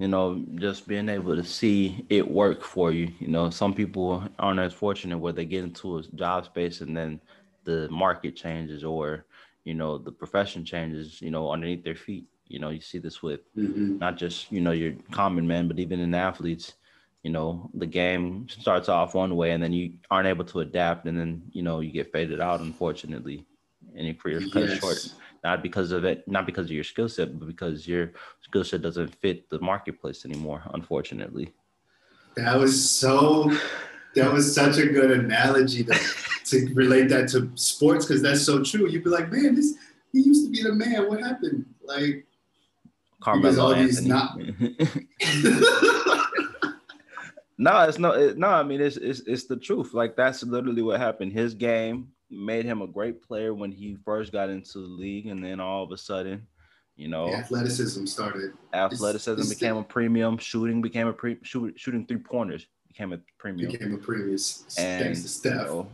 [0.00, 3.12] You know, just being able to see it work for you.
[3.20, 6.96] You know, some people aren't as fortunate where they get into a job space and
[6.96, 7.20] then
[7.64, 9.26] the market changes or,
[9.64, 12.26] you know, the profession changes, you know, underneath their feet.
[12.48, 13.98] You know, you see this with mm-hmm.
[13.98, 16.72] not just, you know, your common men, but even in athletes
[17.22, 21.06] you know the game starts off one way and then you aren't able to adapt
[21.06, 23.44] and then you know you get faded out unfortunately
[23.94, 24.80] and your career is cut yes.
[24.80, 28.64] short not because of it not because of your skill set but because your skill
[28.64, 31.52] set doesn't fit the marketplace anymore unfortunately
[32.36, 33.50] that was so
[34.14, 35.94] that was such a good analogy to,
[36.44, 39.74] to relate that to sports because that's so true you'd be like man this
[40.12, 42.26] he used to be the man what happened like
[43.20, 44.08] Carmelo Anthony.
[44.08, 44.38] Not,
[47.60, 48.48] No, it's no, it, no.
[48.48, 49.92] I mean, it's, it's it's the truth.
[49.92, 51.34] Like that's literally what happened.
[51.34, 55.42] His game made him a great player when he first got into the league, and
[55.42, 56.46] then all of a sudden,
[56.96, 58.52] you know, the athleticism started.
[58.72, 60.38] Athleticism it's, it's became the, a premium.
[60.38, 61.38] Shooting became a pre.
[61.42, 63.70] Shoot, shooting three pointers became a premium.
[63.70, 64.38] Became a premium.
[64.78, 65.52] And thanks to Steph.
[65.52, 65.88] You know,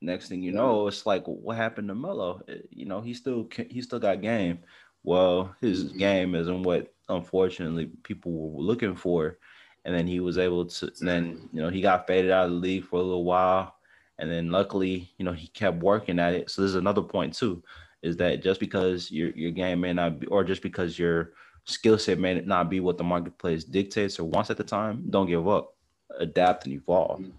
[0.00, 2.42] next thing you know, it's like what happened to Melo?
[2.70, 4.60] You know, he still he still got game.
[5.04, 5.98] Well, his mm-hmm.
[5.98, 9.38] game isn't what unfortunately people were looking for
[9.84, 10.92] and then he was able to.
[11.00, 13.74] then you know he got faded out of the league for a little while,
[14.18, 16.50] and then luckily you know he kept working at it.
[16.50, 17.62] So there's another point too,
[18.02, 21.32] is that just because your your game may not be, or just because your
[21.64, 25.28] skill set may not be what the marketplace dictates or wants at the time, don't
[25.28, 25.74] give up,
[26.18, 27.30] adapt and evolve, mm-hmm.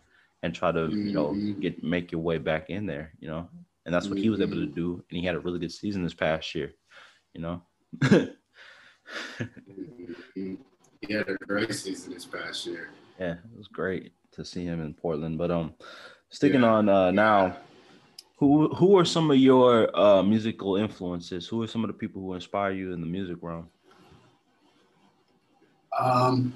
[0.44, 1.60] and try to you know mm-hmm.
[1.60, 3.12] get make your way back in there.
[3.20, 3.50] You know,
[3.86, 4.74] and that's what he was able to mm-hmm.
[4.74, 6.74] do, and he had a really good season this past year.
[7.34, 7.62] You know.
[10.36, 12.90] he had a great season this past year.
[13.20, 15.38] Yeah, it was great to see him in Portland.
[15.38, 15.74] But um,
[16.34, 16.74] sticking yeah.
[16.74, 17.56] on uh, now,
[18.38, 21.48] who who are some of your uh, musical influences?
[21.48, 23.70] Who are some of the people who inspire you in the music realm?
[25.98, 26.54] Um,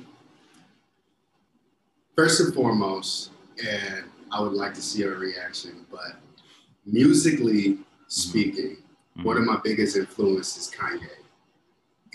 [2.15, 3.29] first and foremost,
[3.65, 6.17] and I would like to see a reaction, but
[6.85, 8.77] musically speaking,
[9.15, 9.23] mm-hmm.
[9.23, 11.07] one of my biggest influences is Kanye.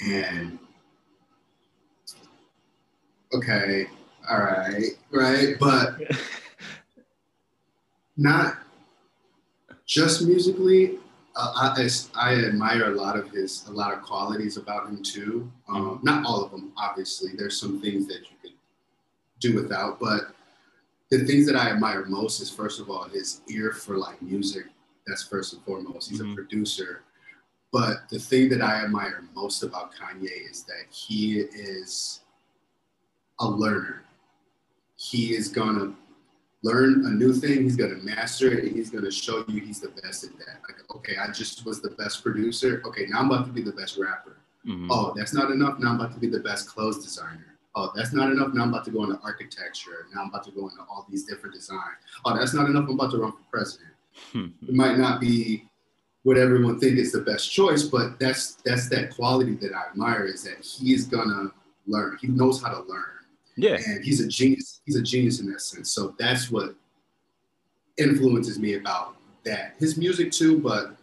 [0.05, 0.59] And
[3.33, 3.87] okay,
[4.29, 6.01] all right, right, but
[8.17, 8.59] not
[9.87, 10.99] just musically.
[11.35, 15.51] Uh, I, I admire a lot of his, a lot of qualities about him too.
[15.69, 16.05] Um, mm-hmm.
[16.05, 17.33] Not all of them, obviously.
[17.37, 18.53] There's some things that you could
[19.41, 20.35] do without, but
[21.11, 24.65] the things that I admire most is first of all his ear for like music.
[25.07, 26.11] That's first and foremost.
[26.11, 26.33] He's mm-hmm.
[26.33, 27.03] a producer.
[27.73, 32.21] But the thing that I admire most about Kanye is that he is
[33.41, 34.05] a learner.
[34.97, 35.95] He is going to
[36.63, 37.63] learn a new thing.
[37.63, 40.31] He's going to master it and he's going to show you he's the best at
[40.39, 40.61] that.
[40.69, 42.83] Like, okay, I just was the best producer.
[42.87, 44.37] Okay, now I'm about to be the best rapper.
[44.67, 44.91] Mm-hmm.
[44.91, 45.79] Oh, that's not enough.
[45.79, 47.59] Now I'm about to be the best clothes designer.
[47.75, 48.53] Oh, that's not enough.
[48.53, 50.07] Now I'm about to go into architecture.
[50.15, 51.99] Now I'm about to go into all these different designs.
[52.25, 52.85] Oh, that's not enough.
[52.85, 53.91] I'm about to run for president.
[54.35, 55.65] it might not be
[56.23, 60.27] what everyone think is the best choice, but that's that's that quality that I admire
[60.27, 61.51] is that he's gonna
[61.87, 62.19] learn.
[62.21, 63.05] He knows how to learn.
[63.57, 63.79] Yeah.
[63.87, 64.81] And he's a genius.
[64.85, 65.91] He's a genius in that sense.
[65.91, 66.75] So that's what
[67.99, 69.75] influences me about that.
[69.79, 70.97] His music too, but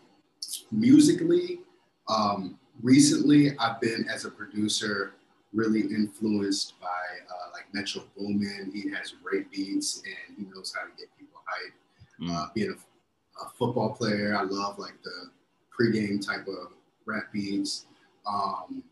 [0.71, 1.59] musically,
[2.07, 5.13] um, recently I've been as a producer
[5.53, 8.71] really influenced by uh, like Metro Boomin.
[8.73, 12.25] He has great beats and he knows how to get people hyped.
[12.27, 12.35] Mm.
[12.35, 15.29] Uh, being a, a, football player, I love like the
[15.77, 16.73] pregame type of
[17.05, 17.85] rap beats.
[18.27, 18.83] Um,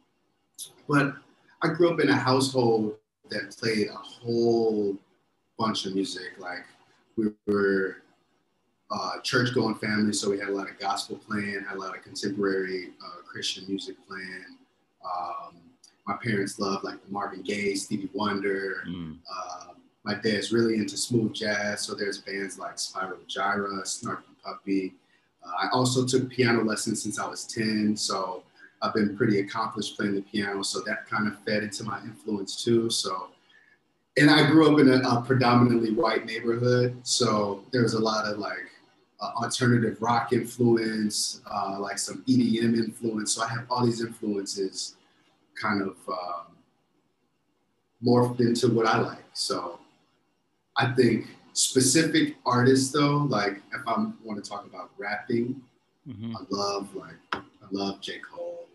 [0.87, 1.13] but
[1.61, 2.95] I grew up in a household
[3.29, 4.97] that played a whole
[5.57, 6.37] bunch of music.
[6.37, 6.65] Like
[7.15, 7.97] we were
[8.91, 11.95] uh, church going family, so we had a lot of gospel playing, had a lot
[11.95, 14.57] of contemporary uh, Christian music playing.
[15.03, 15.55] Um,
[16.05, 18.83] my parents loved like Marvin Gaye, Stevie Wonder.
[18.87, 19.17] Mm.
[19.29, 24.93] Uh, my dad's really into smooth jazz, so there's bands like Spyro Gyra, Snarky Puppy.
[25.45, 28.43] Uh, I also took piano lessons since I was 10, so
[28.81, 32.63] I've been pretty accomplished playing the piano, so that kind of fed into my influence
[32.63, 32.89] too.
[32.89, 33.29] So,
[34.17, 38.25] and I grew up in a, a predominantly white neighborhood, so there was a lot
[38.25, 38.69] of like
[39.19, 43.33] uh, alternative rock influence, uh, like some EDM influence.
[43.33, 44.95] So I have all these influences
[45.59, 46.55] kind of um,
[48.05, 49.25] morphed into what I like.
[49.33, 49.79] So
[50.75, 55.61] I think specific artists though, like if I want to talk about rapping,
[56.07, 56.35] mm-hmm.
[56.35, 58.19] I love like I love J.
[58.19, 58.67] Cole.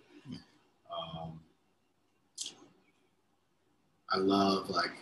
[0.92, 1.40] Um,
[4.12, 4.92] I love like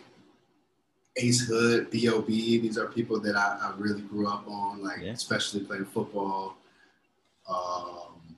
[1.17, 2.59] Ace Hood, B.O.B.
[2.59, 5.11] These are people that I, I really grew up on, like yeah.
[5.11, 6.55] especially playing football.
[7.49, 8.37] Um,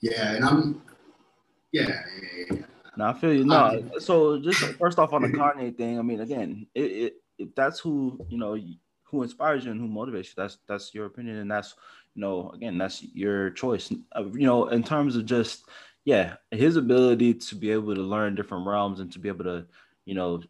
[0.00, 0.82] yeah, and I'm
[1.72, 2.62] yeah, yeah, yeah.
[2.96, 3.44] No, I feel you.
[3.44, 7.54] No, so just first off on the Kanye thing, I mean, again, it, it if
[7.54, 8.58] that's who you know
[9.04, 11.74] who inspires you and who motivates you, that's that's your opinion, and that's
[12.14, 13.92] you know, again, that's your choice.
[14.14, 15.64] Uh, you know, in terms of just
[16.04, 19.66] yeah, his ability to be able to learn different realms and to be able to,
[20.04, 20.42] you know,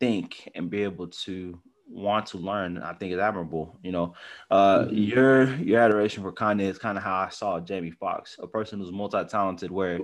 [0.00, 1.58] think and be able to
[1.90, 3.78] want to learn, I think is admirable.
[3.82, 4.14] You know,
[4.50, 4.94] uh, mm-hmm.
[4.94, 8.78] your your adoration for Kanye is kind of how I saw Jamie Foxx, a person
[8.78, 9.98] who's multi-talented, where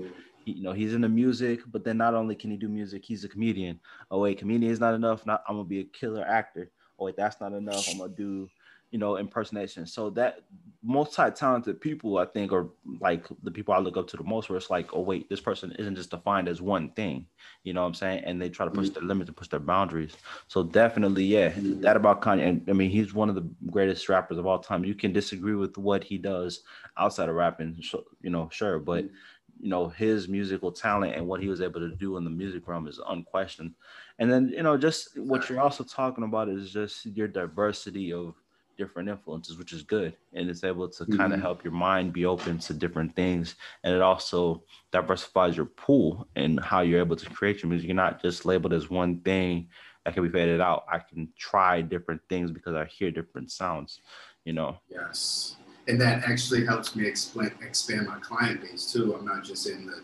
[0.44, 3.24] he, you know he's into music, but then not only can he do music, he's
[3.24, 3.78] a comedian.
[4.10, 5.26] Oh wait, comedian is not enough.
[5.26, 6.70] Not I'm gonna be a killer actor.
[6.98, 7.86] Oh wait, that's not enough.
[7.90, 8.48] I'm gonna do
[8.90, 9.86] you know, impersonation.
[9.86, 10.40] So that
[10.84, 12.68] multi-talented people, I think, are
[13.00, 14.48] like the people I look up to the most.
[14.48, 17.26] Where it's like, oh wait, this person isn't just defined as one thing.
[17.64, 18.24] You know what I'm saying?
[18.24, 18.94] And they try to push mm-hmm.
[18.94, 20.14] their limits and push their boundaries.
[20.48, 21.80] So definitely, yeah, mm-hmm.
[21.80, 22.68] that about Kanye.
[22.68, 24.84] I mean, he's one of the greatest rappers of all time.
[24.84, 26.62] You can disagree with what he does
[26.96, 27.82] outside of rapping,
[28.22, 29.04] you know, sure, but.
[29.04, 29.14] Mm-hmm
[29.60, 32.66] you know his musical talent and what he was able to do in the music
[32.66, 33.72] realm is unquestioned
[34.18, 38.34] and then you know just what you're also talking about is just your diversity of
[38.76, 40.16] different influences, which is good.
[40.32, 41.16] And it's able to mm-hmm.
[41.16, 43.54] kind of help your mind be open to different things.
[43.82, 47.88] And it also diversifies your pool and how you're able to create your music.
[47.88, 49.68] You're not just labeled as one thing
[50.04, 50.84] that can be faded out.
[50.90, 54.00] I can try different things because I hear different sounds,
[54.44, 54.78] you know?
[54.88, 55.56] Yes.
[55.88, 59.14] And that actually helps me explain, expand my client base too.
[59.14, 60.02] I'm not just in the,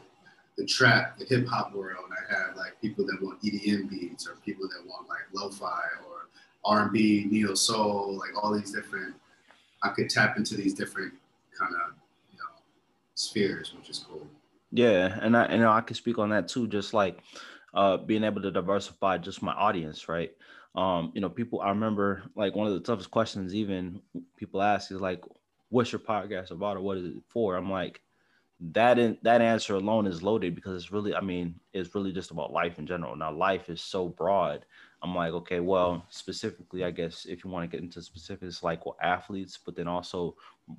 [0.57, 2.05] the trap, the hip hop world.
[2.11, 6.10] I have like people that want EDM beats or people that want like lo-fi or
[6.65, 9.15] R&B, neo soul, like all these different.
[9.83, 11.15] I could tap into these different
[11.59, 11.93] kind of
[12.31, 12.63] you know
[13.15, 14.27] spheres, which is cool.
[14.73, 16.67] Yeah, and I know I can speak on that too.
[16.69, 17.21] Just like
[17.75, 20.33] uh, being able to diversify just my audience, right?
[20.75, 21.61] Um, you know, people.
[21.61, 24.01] I remember like one of the toughest questions even
[24.37, 25.25] people ask is like,
[25.71, 28.01] "What's your podcast about, or what is it for?" I'm like,
[28.61, 32.31] that in, that answer alone is loaded because it's really, I mean, it's really just
[32.31, 33.17] about life in general.
[33.17, 34.65] Now, life is so broad
[35.03, 38.85] I'm like, okay, well, specifically, I guess if you want to get into specifics, like
[38.85, 40.37] well, athletes, but then also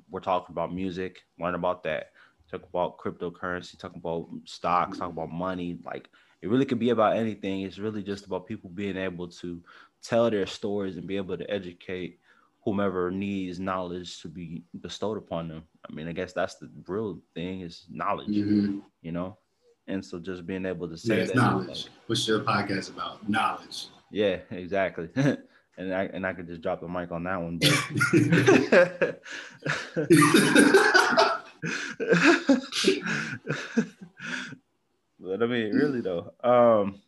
[0.10, 2.12] we're talking about music, learn about that,
[2.50, 5.80] talk about cryptocurrency, talk about stocks, talk about money.
[5.84, 6.10] Like
[6.42, 7.62] it really could be about anything.
[7.62, 9.62] It's really just about people being able to
[10.04, 12.20] tell their stories and be able to educate
[12.64, 15.64] whomever needs knowledge to be bestowed upon them.
[15.90, 18.80] I mean, I guess that's the real thing is knowledge, mm-hmm.
[19.02, 19.38] you know?
[19.88, 21.36] And so just being able to say yeah, that.
[21.36, 21.68] knowledge.
[21.68, 23.28] Like, What's your podcast about?
[23.28, 23.88] Knowledge.
[24.12, 25.10] Yeah, exactly.
[25.16, 27.60] and I and I could just drop the mic on that one.
[35.24, 36.34] But, I mean, really though.
[36.44, 37.02] Um,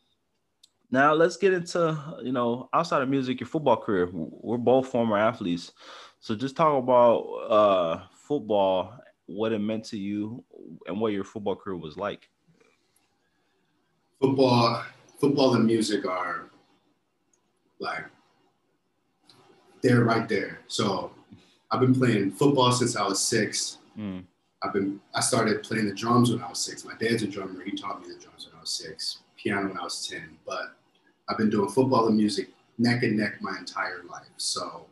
[0.91, 4.09] now let's get into you know outside of music, your football career.
[4.13, 5.71] We're both former athletes,
[6.19, 8.93] so just talk about uh, football,
[9.25, 10.43] what it meant to you,
[10.85, 12.29] and what your football career was like.
[14.21, 14.83] Football,
[15.19, 16.51] football, and music are
[17.83, 18.05] like
[19.81, 20.61] they're right there.
[20.67, 21.11] So
[21.69, 23.77] I've been playing football since I was six.
[23.97, 24.23] Mm.
[24.63, 26.85] I've been I started playing the drums when I was six.
[26.85, 27.63] My dad's a drummer.
[27.63, 29.19] He taught me the drums when I was six.
[29.37, 30.37] Piano when I was ten.
[30.47, 30.75] But
[31.27, 34.27] I've been doing football and music neck and neck my entire life.
[34.37, 34.87] So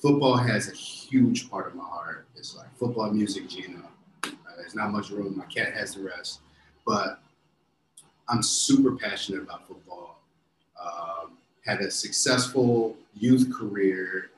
[0.00, 2.28] football has a huge part of my heart.
[2.36, 3.82] It's like football, music, Gina.
[4.24, 5.36] Uh, there's not much room.
[5.36, 6.40] My cat has the rest.
[6.86, 7.20] But
[8.28, 10.20] I'm super passionate about football.
[10.80, 14.30] Um, had a successful youth career.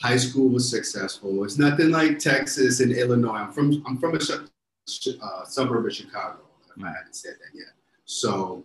[0.00, 1.44] High school was successful.
[1.44, 3.38] It's nothing like Texas and Illinois.
[3.38, 6.38] I'm from I'm from a uh, suburb of Chicago.
[6.76, 7.72] If I haven't said that yet.
[8.04, 8.64] So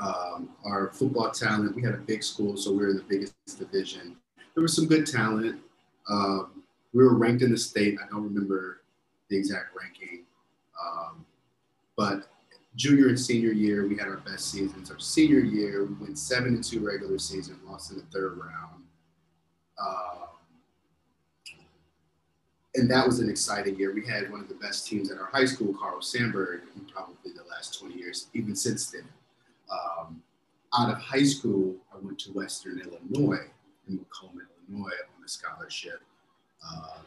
[0.00, 3.34] um, our football talent, we had a big school, so we were in the biggest
[3.58, 4.16] division.
[4.54, 5.60] There was some good talent.
[6.08, 6.64] Um,
[6.94, 7.98] we were ranked in the state.
[8.02, 8.80] I don't remember
[9.28, 10.24] the exact ranking,
[10.82, 11.24] um,
[11.96, 12.28] but
[12.78, 14.90] junior and senior year, we had our best seasons.
[14.90, 18.84] Our senior year, we went seven and two regular season, lost in the third round.
[19.84, 20.28] Um,
[22.76, 23.92] and that was an exciting year.
[23.92, 27.32] We had one of the best teams at our high school, Carl Sandburg, in probably
[27.32, 29.04] the last 20 years, even since then.
[29.70, 30.22] Um,
[30.78, 33.50] out of high school, I went to Western Illinois.
[33.88, 36.00] in Macomb, Illinois, on a scholarship.
[36.64, 37.06] Um,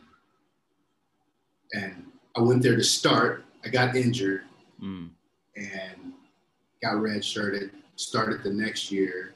[1.74, 2.06] and
[2.36, 3.46] I went there to start.
[3.64, 4.42] I got injured
[4.82, 5.10] mm.
[5.56, 6.14] And
[6.82, 7.72] got redshirted.
[7.96, 9.34] Started the next year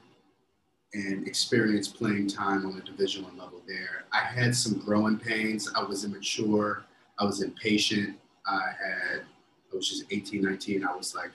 [0.93, 4.05] and experienced playing time on the Division One level there.
[4.11, 5.71] I had some growing pains.
[5.75, 6.83] I was immature.
[7.19, 8.17] I was impatient.
[8.47, 9.21] I had,
[9.71, 10.85] I was just 18, 19.
[10.85, 11.31] I was like,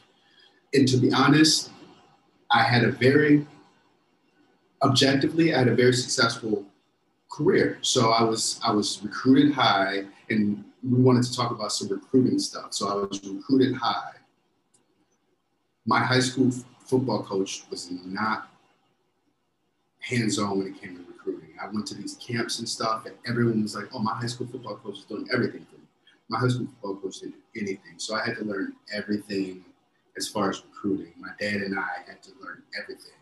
[0.73, 1.71] and to be honest,
[2.51, 3.47] I had a very,
[4.83, 6.65] objectively, I had a very successful
[7.31, 7.79] career.
[7.83, 12.39] So I was, I was recruited high, and we wanted to talk about some recruiting
[12.39, 12.73] stuff.
[12.73, 14.13] So I was recruited high.
[15.87, 16.51] My high school
[16.85, 18.51] football coach was not
[20.01, 21.51] hands-on when it came to recruiting.
[21.61, 24.47] I went to these camps and stuff, and everyone was like, "Oh, my high school
[24.47, 25.87] football coach is doing everything for me."
[26.29, 29.65] My high school football coach did anything, so I had to learn everything
[30.17, 31.13] as far as recruiting.
[31.19, 33.19] My dad and I had to learn everything.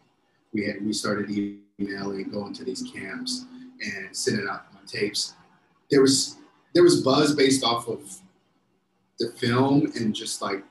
[0.52, 3.44] We had we started emailing, going to these camps,
[3.80, 5.34] and sending out my tapes.
[5.90, 6.36] There was
[6.74, 8.20] there was buzz based off of
[9.18, 10.64] the film and just like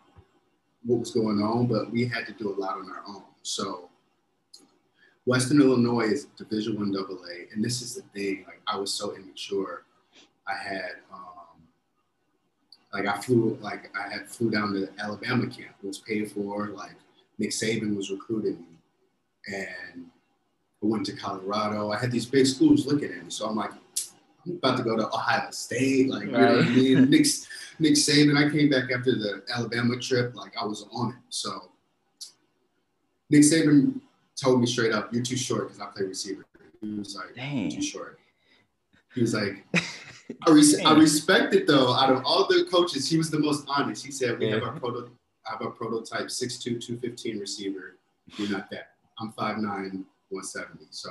[0.88, 3.24] what was going on, but we had to do a lot on our own.
[3.44, 3.90] So
[5.26, 8.46] Western Illinois is Division One AA, and this is the thing.
[8.48, 9.84] Like I was so immature.
[10.48, 11.62] I had um,
[12.94, 15.76] like I flew like I had flew down to Alabama camp.
[15.84, 16.68] It was paid for.
[16.68, 16.96] Like
[17.38, 20.06] Nick Saban was recruiting me, and
[20.82, 21.92] I went to Colorado.
[21.92, 23.72] I had these big schools looking at me, so I'm like,
[24.46, 26.10] I'm about to go to Ohio State.
[26.10, 27.10] Like, you know what I mean?
[27.10, 27.26] Nick,
[27.80, 28.38] Nick Saban.
[28.38, 30.36] I came back after the Alabama trip.
[30.36, 31.18] Like I was on it.
[31.30, 31.72] So
[33.30, 34.00] Nick Saban
[34.36, 36.46] told me straight up, "You're too short because I play receiver."
[36.82, 37.70] He was like, Dang.
[37.70, 38.20] "Too short."
[39.14, 39.66] He was like,
[40.48, 41.94] I, res- I, respect it though.
[41.94, 44.06] Out of all the coaches, he was the most honest.
[44.06, 44.56] He said, "We yeah.
[44.56, 45.10] have our proto-
[45.46, 47.98] I have a prototype 6'2", 215 receiver.
[48.36, 48.92] You're not that.
[49.20, 49.64] I'm 5'9",
[50.30, 50.86] 170.
[50.92, 51.10] So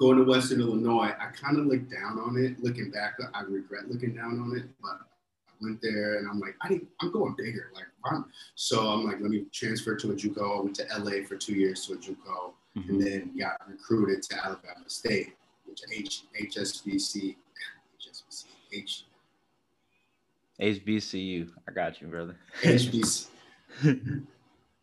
[0.00, 2.62] going to Western Illinois, I kind of looked down on it.
[2.62, 4.98] Looking back, I regret looking down on it, but
[5.48, 7.70] I went there and I'm like, I didn't, I'm going bigger.
[7.74, 8.24] Like, I'm,
[8.54, 10.58] so I'm like, let me transfer to a JUCO.
[10.58, 12.90] I went to LA for two years to a JUCO, mm-hmm.
[12.90, 15.34] and then got recruited to Alabama State,
[15.66, 17.36] which H, HSBC,
[18.00, 19.04] HSBC, H.
[20.58, 21.50] HBCU.
[21.68, 22.36] I got you, brother.
[22.62, 23.26] HBC.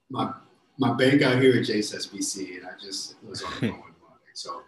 [0.09, 0.33] my
[0.79, 3.83] my bank out here at HSBC, and I just was on the phone
[4.33, 4.61] So,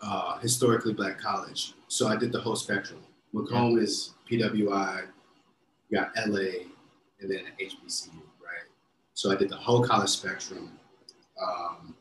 [0.00, 1.74] uh, historically black college.
[1.88, 3.00] So I did the whole spectrum.
[3.32, 3.82] Macomb yeah.
[3.82, 5.06] is PWI,
[5.88, 6.66] you got LA,
[7.20, 8.66] and then HBCU, right?
[9.14, 10.70] So I did the whole college spectrum
[11.42, 11.94] um,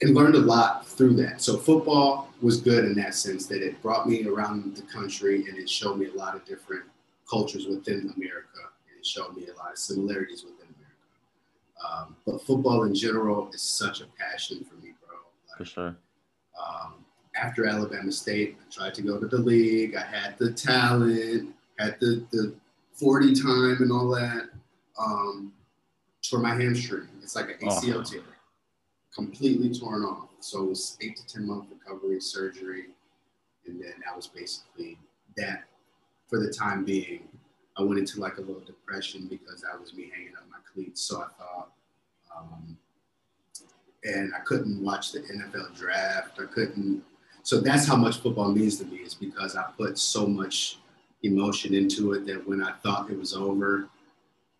[0.00, 1.40] and learned a lot through that.
[1.40, 5.56] So football was good in that sense that it brought me around the country and
[5.56, 6.84] it showed me a lot of different
[7.28, 8.58] cultures within America
[8.88, 12.06] and it showed me a lot of similarities within America.
[12.06, 15.16] Um, but football in general is such a passion for me, bro.
[15.48, 15.96] Like, for sure.
[16.58, 17.04] Um,
[17.36, 19.96] after Alabama State, I tried to go to the league.
[19.96, 22.54] I had the talent, had the, the
[22.94, 24.50] 40 time and all that.
[24.98, 25.52] Um,
[26.28, 28.02] for my hamstring, it's like an ACL oh.
[28.02, 28.22] tear,
[29.14, 30.28] completely torn off.
[30.40, 32.86] So it was eight to 10 month recovery surgery.
[33.66, 34.98] And then that was basically
[35.36, 35.64] that
[36.28, 37.28] for the time being.
[37.76, 41.00] I went into like a little depression because that was me hanging up my cleats.
[41.00, 41.72] So I thought,
[42.36, 42.76] um,
[44.04, 46.38] and I couldn't watch the NFL draft.
[46.40, 47.02] I couldn't
[47.42, 50.78] so that's how much football means to me is because I put so much
[51.22, 53.88] emotion into it that when I thought it was over,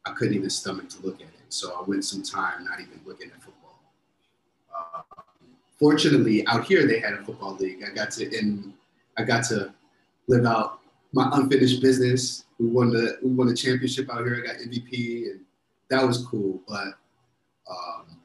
[0.05, 1.28] I couldn't even stomach to look at it.
[1.49, 3.78] So I went some time not even looking at football.
[4.76, 5.03] Uh,
[5.78, 7.84] fortunately, out here they had a football league.
[7.88, 8.72] I got to and
[9.16, 9.72] I got to
[10.26, 10.80] live out
[11.12, 12.45] my unfinished business.
[12.59, 14.43] We won the we won the championship out here.
[14.43, 15.40] I got MVP, and
[15.88, 16.61] that was cool.
[16.66, 16.95] But
[17.70, 18.21] um,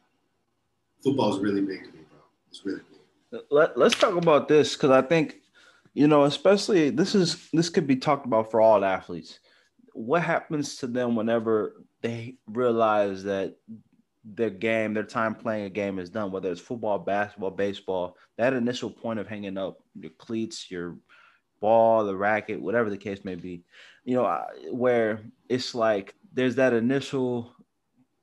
[1.04, 2.20] football is really big to me, bro.
[2.50, 2.82] It's really
[3.32, 3.42] big.
[3.52, 5.42] Let, let's talk about this because I think,
[5.94, 9.40] you know, especially this is this could be talked about for all athletes.
[9.94, 13.56] What happens to them whenever they realize that
[14.24, 18.54] their game, their time playing a game is done, whether it's football, basketball, baseball, that
[18.54, 20.98] initial point of hanging up your cleats, your
[21.60, 23.64] ball, the racket, whatever the case may be,
[24.04, 27.54] you know, where it's like there's that initial,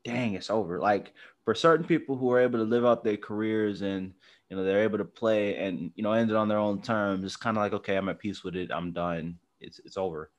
[0.05, 0.79] dang, it's over.
[0.79, 1.13] Like
[1.45, 4.13] for certain people who are able to live out their careers and
[4.49, 7.25] you know they're able to play and you know end it on their own terms
[7.25, 10.31] it's kind of like okay i'm at peace with it i'm done it's it's over.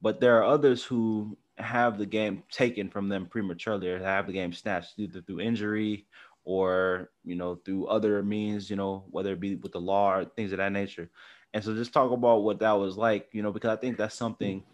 [0.00, 4.32] But there are others who have the game taken from them prematurely or have the
[4.32, 6.06] game snatched either through injury
[6.44, 10.24] or you know through other means you know whether it be with the law or
[10.24, 11.10] things of that nature.
[11.52, 14.16] And so just talk about what that was like you know because i think that's
[14.16, 14.64] something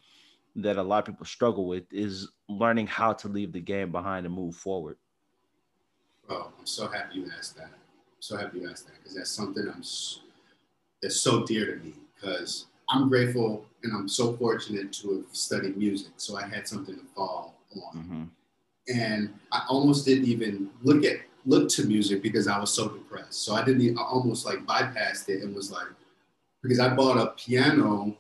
[0.57, 4.27] that a lot of people struggle with is learning how to leave the game behind
[4.27, 4.97] and move forward
[6.31, 7.71] oh i'm so happy you asked that
[8.21, 9.83] so happy you asked that because that's something I'm
[11.03, 15.77] that's so dear to me because I'm grateful and I'm so fortunate to have studied
[15.77, 16.13] music.
[16.17, 17.99] So I had something to fall on.
[17.99, 18.23] Mm-hmm.
[18.95, 23.45] And I almost didn't even look at look to music because I was so depressed.
[23.45, 25.87] So I didn't I almost like bypassed it and was like,
[26.63, 28.15] because I bought a piano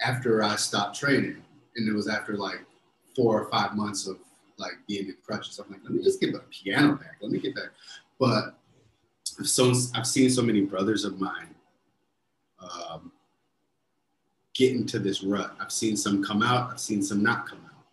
[0.00, 1.36] after I stopped training.
[1.76, 2.60] And it was after like
[3.14, 4.18] four or five months of
[4.60, 5.58] like being in crutches.
[5.58, 7.16] I'm like, let me just get the piano back.
[7.20, 7.70] Let me get that.
[8.18, 8.56] But
[9.24, 11.54] so I've seen so many brothers of mine
[12.60, 13.10] um,
[14.54, 15.56] get into this rut.
[15.60, 16.70] I've seen some come out.
[16.70, 17.84] I've seen some not come out.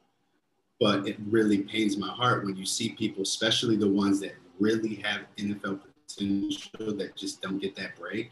[0.80, 4.96] But it really pains my heart when you see people, especially the ones that really
[4.96, 8.32] have NFL potential, that just don't get that break,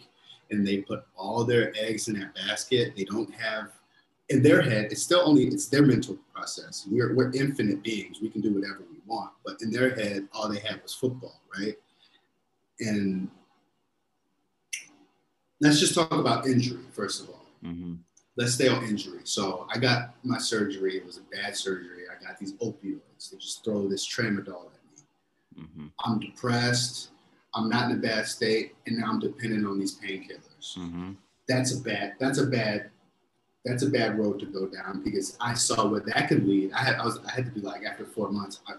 [0.52, 2.94] and they put all their eggs in that basket.
[2.96, 3.72] They don't have
[4.30, 6.88] in their head, it's still only it's their mental process.
[6.90, 8.20] We're we're infinite beings.
[8.22, 9.32] We can do whatever we want.
[9.46, 11.76] But in their head, all they had was football, right?
[12.80, 13.30] And
[15.62, 17.46] let's just talk about injury first of all.
[17.64, 17.96] Mm-hmm.
[18.38, 19.22] Let's stay on injury.
[19.24, 20.98] So I got my surgery.
[20.98, 22.04] It was a bad surgery.
[22.10, 23.32] I got these opioids.
[23.32, 25.62] They just throw this tramadol at me.
[25.62, 25.86] Mm-hmm.
[26.04, 27.12] I'm depressed.
[27.54, 30.78] I'm not in a bad state, and now I'm dependent on these painkillers.
[30.78, 31.14] Mm-hmm.
[31.48, 32.16] That's a bad.
[32.20, 32.90] That's a bad
[33.66, 36.72] that's a bad road to go down because I saw where that could lead.
[36.72, 38.74] I had I was I had to be like after four months, I,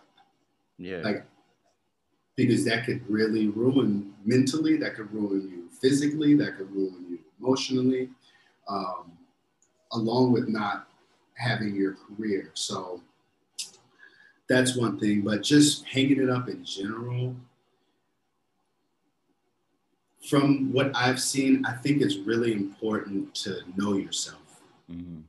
[0.79, 1.27] yeah, like
[2.37, 7.19] because that could really ruin mentally, that could ruin you physically, that could ruin you
[7.41, 8.11] emotionally,
[8.69, 9.11] um,
[9.93, 10.87] along with not
[11.35, 12.51] having your career.
[12.55, 13.01] So
[14.49, 15.23] that's one thing.
[15.23, 17.35] But just hanging it up in general,
[20.29, 24.46] from what I've seen, I think it's really important to know yourself
[24.91, 25.21] mm-hmm.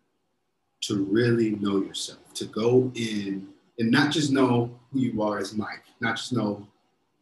[0.82, 3.48] to really know yourself, to go in
[3.80, 6.68] and not just know who you are as Mike, not just know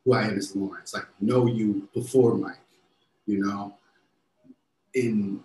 [0.04, 2.60] who I am as Lawrence, like know you before Mike,
[3.26, 3.76] you know,
[4.94, 5.42] and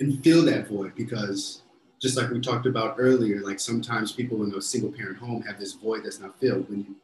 [0.00, 1.62] and fill that void because
[2.00, 5.58] just like we talked about earlier, like sometimes people in a single parent home have
[5.58, 6.68] this void that's not filled.
[6.68, 6.96] When you,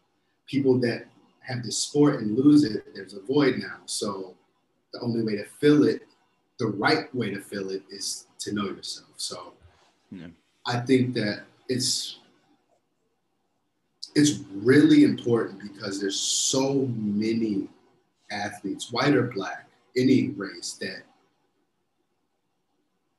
[0.46, 1.06] people that
[1.40, 3.78] have this sport and lose it, there's a void now.
[3.86, 4.34] So
[4.92, 6.02] the only way to fill it,
[6.61, 9.08] the right way to fill it is to know yourself.
[9.16, 9.54] So
[10.12, 10.26] yeah.
[10.66, 12.18] I think that it's
[14.14, 17.68] it's really important because there's so many
[18.30, 21.02] athletes, white or black, any race, that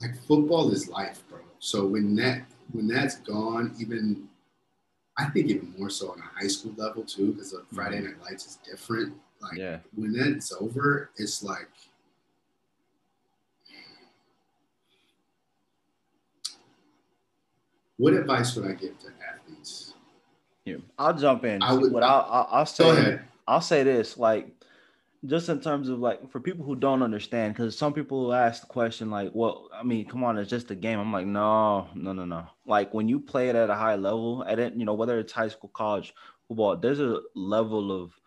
[0.01, 1.39] like football is life, bro.
[1.57, 4.27] So when that when that's gone, even
[5.17, 8.07] I think even more so on a high school level too, because the Friday mm-hmm.
[8.07, 9.13] Night Lights is different.
[9.41, 9.79] Like yeah.
[9.95, 11.69] when that's over, it's like
[18.01, 19.93] What advice would I give to athletes?
[20.65, 21.61] Yeah, I'll jump in.
[21.61, 23.19] I would, what I'll, I'll, I'll say.
[23.47, 24.47] I'll say this, like,
[25.27, 28.67] just in terms of like for people who don't understand, because some people ask the
[28.67, 32.11] question like, "Well, I mean, come on, it's just a game." I'm like, no, no,
[32.11, 32.47] no, no.
[32.65, 35.31] Like when you play it at a high level, at it, you know, whether it's
[35.31, 36.15] high school, college
[36.47, 38.19] football, there's a level of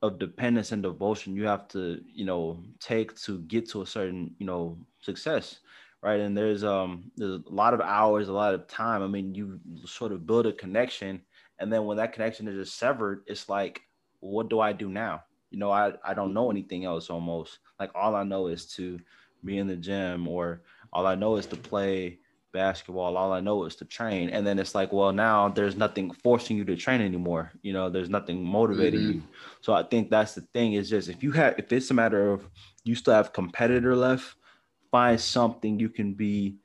[0.00, 4.34] of dependence and devotion you have to, you know, take to get to a certain,
[4.38, 5.60] you know, success
[6.02, 6.20] right?
[6.20, 9.02] And there's um there's a lot of hours, a lot of time.
[9.02, 11.22] I mean, you sort of build a connection,
[11.58, 13.82] and then when that connection is just severed, it's like,
[14.20, 15.22] what do I do now?
[15.50, 17.58] You know, I I don't know anything else almost.
[17.78, 18.98] Like all I know is to
[19.44, 22.18] be in the gym, or all I know is to play
[22.52, 23.16] basketball.
[23.16, 26.56] All I know is to train, and then it's like, well, now there's nothing forcing
[26.56, 27.52] you to train anymore.
[27.62, 29.12] You know, there's nothing motivating mm-hmm.
[29.12, 29.22] you.
[29.60, 30.74] So I think that's the thing.
[30.74, 32.48] Is just if you have, if it's a matter of
[32.84, 34.36] you still have competitor left
[34.90, 36.56] find something you can be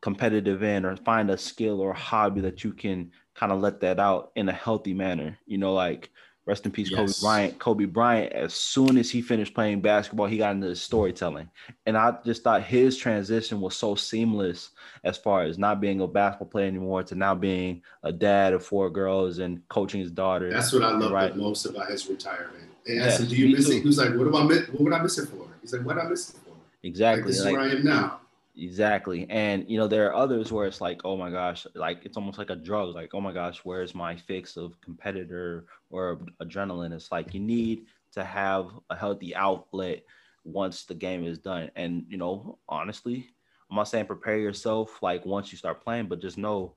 [0.00, 3.80] competitive in or find a skill or a hobby that you can kind of let
[3.80, 5.38] that out in a healthy manner.
[5.46, 6.10] You know, like
[6.46, 6.98] rest in peace, yes.
[6.98, 7.58] Kobe Bryant.
[7.58, 11.48] Kobe Bryant, as soon as he finished playing basketball, he got into storytelling.
[11.86, 14.70] And I just thought his transition was so seamless
[15.04, 18.64] as far as not being a basketball player anymore to now being a dad of
[18.64, 20.50] four girls and coaching his daughter.
[20.50, 21.36] That's what I love right.
[21.36, 22.64] most about his retirement.
[22.86, 23.72] They asked him, Do you miss too.
[23.72, 23.80] it?
[23.80, 24.42] He was like, What do I?
[24.44, 25.46] What would I miss it for?
[25.60, 26.49] He's like, What I miss it for?
[26.82, 27.22] Exactly.
[27.22, 28.20] Like, this like, is where I am now.
[28.56, 29.26] Exactly.
[29.30, 32.38] And you know, there are others where it's like, oh my gosh, like it's almost
[32.38, 32.94] like a drug.
[32.94, 36.92] Like, oh my gosh, where's my fix of competitor or adrenaline?
[36.92, 40.02] It's like you need to have a healthy outlet
[40.44, 41.70] once the game is done.
[41.76, 43.28] And you know, honestly,
[43.70, 46.74] I'm not saying prepare yourself like once you start playing, but just know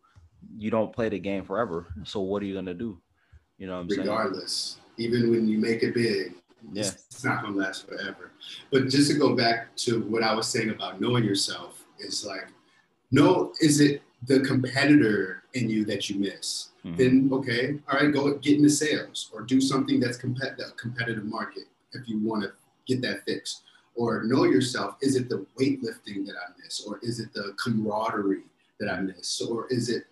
[0.58, 1.88] you don't play the game forever.
[2.04, 3.02] So what are you gonna do?
[3.58, 5.12] You know, I'm regardless, saying?
[5.12, 6.36] even when you make it big,
[6.72, 6.84] yeah.
[6.84, 8.32] It's not gonna last forever.
[8.72, 12.48] But just to go back to what I was saying about knowing yourself is like,
[13.12, 16.70] no, is it the competitor in you that you miss?
[16.86, 16.98] Mm-hmm.
[16.98, 21.26] Then okay, all right, go get into sales or do something that's compet- the competitive
[21.26, 22.52] market if you want to
[22.86, 23.64] get that fixed.
[23.96, 24.96] Or know yourself.
[25.02, 26.84] Is it the weightlifting that I miss?
[26.86, 28.44] Or is it the camaraderie
[28.80, 29.40] that I miss?
[29.40, 30.06] Or is it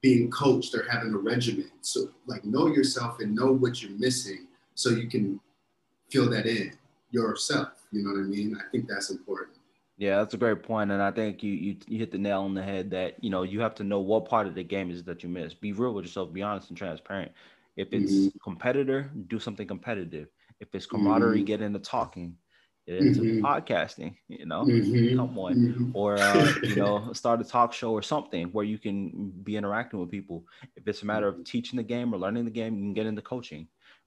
[0.00, 1.70] being coached or having a regimen?
[1.82, 5.38] So like know yourself and know what you're missing so you can
[6.10, 6.72] fill that in
[7.10, 7.68] yourself.
[7.92, 8.56] You know what I mean?
[8.56, 9.56] I think that's important.
[9.98, 12.52] Yeah, that's a great point, and I think you, you you hit the nail on
[12.52, 15.02] the head that you know you have to know what part of the game is
[15.04, 15.54] that you miss.
[15.54, 16.32] Be real with yourself.
[16.32, 17.32] Be honest and transparent.
[17.76, 18.38] If it's mm-hmm.
[18.44, 20.28] competitor, do something competitive.
[20.60, 21.44] If it's camaraderie, mm-hmm.
[21.46, 22.36] get into talking,
[22.86, 23.46] into mm-hmm.
[23.46, 24.16] podcasting.
[24.28, 25.16] You know, mm-hmm.
[25.16, 25.90] come on, mm-hmm.
[25.94, 29.98] or uh, you know, start a talk show or something where you can be interacting
[29.98, 30.44] with people.
[30.76, 31.44] If it's a matter of mm-hmm.
[31.44, 33.66] teaching the game or learning the game, you can get into coaching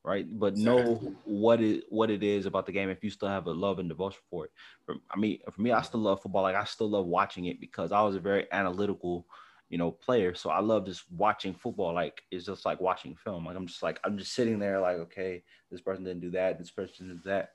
[0.10, 0.26] right?
[0.40, 3.52] But know what it what it is about the game if you still have a
[3.52, 4.52] love and devotion for it.
[4.86, 6.42] For, I mean, for me, I still love football.
[6.42, 9.28] Like I still love watching it because I was a very analytical,
[9.70, 10.34] you know, player.
[10.34, 11.94] So I love just watching football.
[11.94, 13.46] Like it's just like watching film.
[13.46, 16.58] Like I'm just like I'm just sitting there like, okay, this person didn't do that,
[16.58, 17.52] this person did that,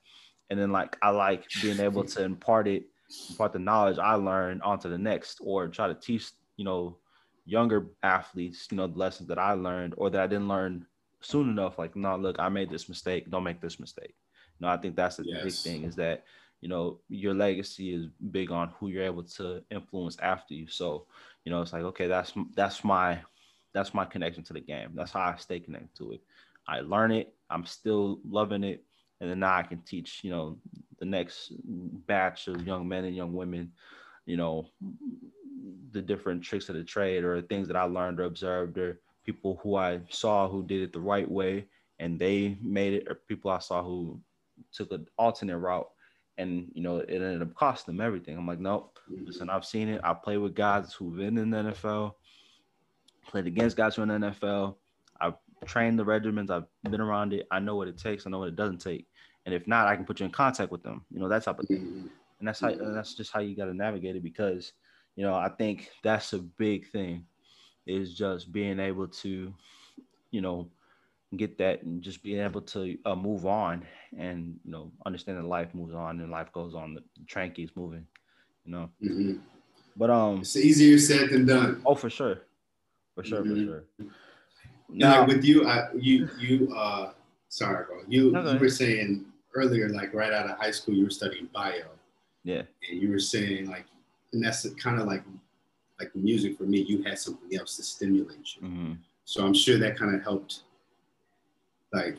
[0.49, 2.85] and then like I like being able to impart it,
[3.31, 6.99] impart the knowledge I learned onto the next, or try to teach, you know,
[7.47, 10.87] younger athletes, you know, the lessons that I learned or that I didn't learn
[11.25, 13.31] soon enough, like, no, look, I made this mistake.
[13.31, 14.15] Don't make this mistake.
[14.61, 15.43] No, I think that's the yes.
[15.43, 16.25] big thing is that,
[16.61, 20.67] you know, your legacy is big on who you're able to influence after you.
[20.69, 21.07] So,
[21.45, 23.21] you know, it's like, okay, that's that's my
[23.73, 24.91] that's my connection to the game.
[24.95, 26.21] That's how I stay connected to it.
[26.69, 27.35] I learn it.
[27.51, 28.85] I'm still loving it.
[29.21, 30.59] And then now I can teach, you know,
[30.99, 31.53] the next
[32.07, 33.73] batch of young men and young women,
[34.27, 34.67] you know,
[35.91, 39.61] the different tricks of the trade or things that I learned or observed or people
[39.63, 41.67] who I saw who did it the right way
[41.99, 44.21] and they made it, or people I saw who
[44.73, 45.89] took an alternate route
[46.39, 48.37] and you know it ended up costing them everything.
[48.37, 48.99] I'm like, nope.
[49.09, 50.01] Listen, I've seen it.
[50.03, 52.15] I play with guys who've been in the NFL,
[53.27, 54.77] played against guys who are in the NFL.
[55.21, 55.35] I've
[55.67, 56.51] trained the regimens.
[56.51, 57.47] I've been around it.
[57.51, 58.27] I know what it takes.
[58.27, 59.07] I know what it doesn't take.
[59.47, 61.05] And if not, I can put you in contact with them.
[61.11, 62.11] You know that type of thing.
[62.39, 62.69] And that's how.
[62.69, 64.73] And that's just how you got to navigate it because,
[65.17, 67.27] you know, I think that's a big thing
[67.87, 69.53] is just being able to,
[70.31, 70.69] you know,
[71.37, 73.85] get that and just being able to uh, move on
[74.17, 76.95] and you know understand that life moves on and life goes on.
[76.95, 78.07] The train keeps moving,
[78.65, 78.91] you know.
[79.03, 79.39] Mm-hmm.
[79.97, 81.83] But um, it's easier said than done.
[81.87, 82.43] Oh, for sure,
[83.15, 83.55] for sure, mm-hmm.
[83.55, 84.11] for sure.
[84.89, 87.13] Now, like with you, I, you, you, uh,
[87.49, 88.01] sorry, bro.
[88.07, 89.25] You, no, you were saying
[89.55, 91.85] earlier, like right out of high school, you were studying bio.
[92.45, 92.63] Yeah.
[92.89, 93.87] And you were saying like,
[94.33, 95.23] and that's kind of like
[95.99, 98.63] like music for me, you had something else to stimulate you.
[98.63, 98.93] Mm-hmm.
[99.25, 100.61] So I'm sure that kind of helped.
[101.93, 102.19] Like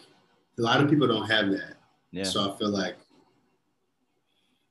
[0.57, 1.75] a lot of people don't have that.
[2.11, 2.23] Yeah.
[2.23, 2.95] So I feel like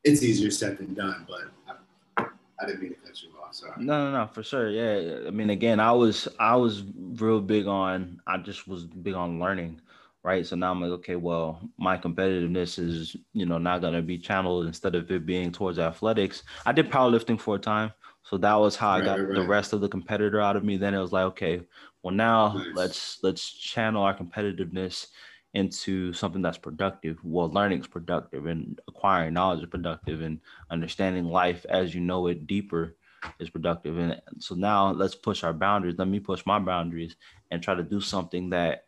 [0.03, 1.77] it's easier said than done, but
[2.17, 2.25] I,
[2.61, 3.55] I didn't mean to cut you off.
[3.55, 3.73] Sorry.
[3.79, 4.71] No, no, no, for sure.
[4.71, 5.27] Yeah.
[5.27, 9.39] I mean, again, I was I was real big on I just was big on
[9.39, 9.81] learning.
[10.23, 10.47] Right.
[10.47, 14.67] So now I'm like, okay, well, my competitiveness is, you know, not gonna be channeled
[14.67, 16.45] instead of it being towards athletics.
[16.65, 17.93] I did powerlifting for a time.
[18.25, 19.35] So that was how I got right, right.
[19.35, 20.77] the rest of the competitor out of me.
[20.77, 21.63] Then it was like, okay,
[22.03, 22.67] well now nice.
[22.75, 25.09] let's let's channel our competitiveness
[25.55, 27.19] into something that's productive.
[27.23, 32.27] Well, learning is productive and acquiring knowledge is productive and understanding life as you know
[32.27, 32.97] it deeper
[33.39, 33.97] is productive.
[33.99, 35.95] And so now let's push our boundaries.
[35.97, 37.17] Let me push my boundaries
[37.51, 38.87] and try to do something that,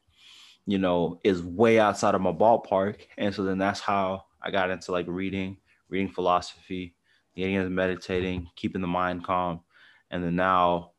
[0.66, 2.96] you know, is way outside of my ballpark.
[3.16, 5.58] And so then that's how I got into like reading,
[5.88, 6.94] reading philosophy,
[7.36, 9.60] getting into meditating, keeping the mind calm,
[10.10, 10.92] and then now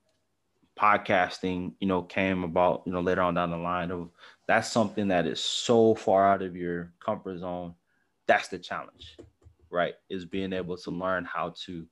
[0.80, 4.10] podcasting, you know, came about, you know, later on down the line of
[4.48, 7.74] that's something that is so far out of your comfort zone.
[8.28, 9.18] That's the challenge,
[9.70, 9.96] right?
[10.10, 11.86] Is being able to learn how to,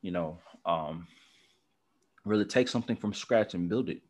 [0.00, 1.06] you know, um,
[2.24, 4.00] really take something from scratch and build it,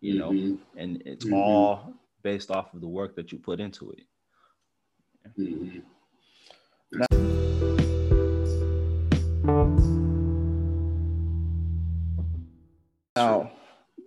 [0.00, 0.50] you mm-hmm.
[0.50, 1.34] know, and it's mm-hmm.
[1.34, 1.92] all
[2.22, 4.02] based off of the work that you put into it.
[5.38, 5.78] Mm-hmm.
[6.92, 7.77] Now,
[13.18, 13.50] Now,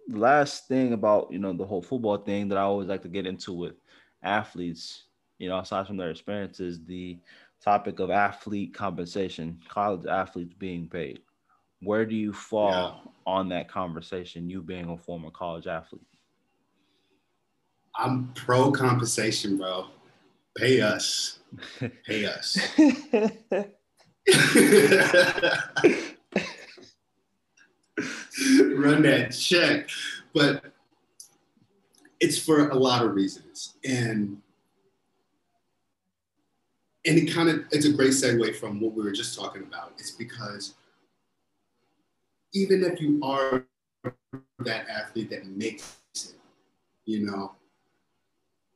[0.07, 3.09] the last thing about you know the whole football thing that I always like to
[3.09, 3.75] get into with
[4.23, 5.05] athletes,
[5.39, 7.19] you know, aside from their experiences, the
[7.63, 11.21] topic of athlete compensation, college athletes being paid.
[11.81, 13.11] Where do you fall yeah.
[13.25, 14.49] on that conversation?
[14.49, 16.01] You being a former college athlete.
[17.95, 19.87] I'm pro compensation, bro.
[20.55, 21.39] Pay us.
[22.05, 22.57] Pay us.
[28.75, 29.89] run that check.
[30.33, 30.65] But
[32.19, 33.75] it's for a lot of reasons.
[33.83, 34.41] And
[37.05, 39.93] and it kind of it's a great segue from what we were just talking about.
[39.97, 40.75] It's because
[42.53, 43.65] even if you are
[44.59, 46.35] that athlete that makes it,
[47.05, 47.53] you know,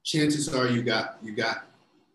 [0.04, 1.68] chances are you got you got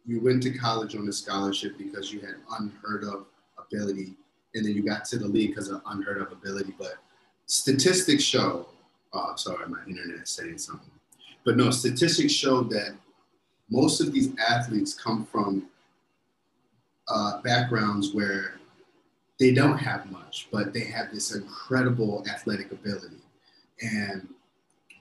[0.06, 3.26] you went to college on a scholarship because you had unheard of
[3.58, 4.16] ability,
[4.54, 6.74] and then you got to the league because of unheard of ability.
[6.78, 6.94] But
[7.50, 8.66] statistics show,
[9.12, 10.92] oh, sorry, my internet saying something.
[11.44, 12.94] But no, statistics show that
[13.68, 15.66] most of these athletes come from
[17.08, 18.60] uh, backgrounds where
[19.40, 23.16] they don't have much, but they have this incredible athletic ability.
[23.82, 24.28] And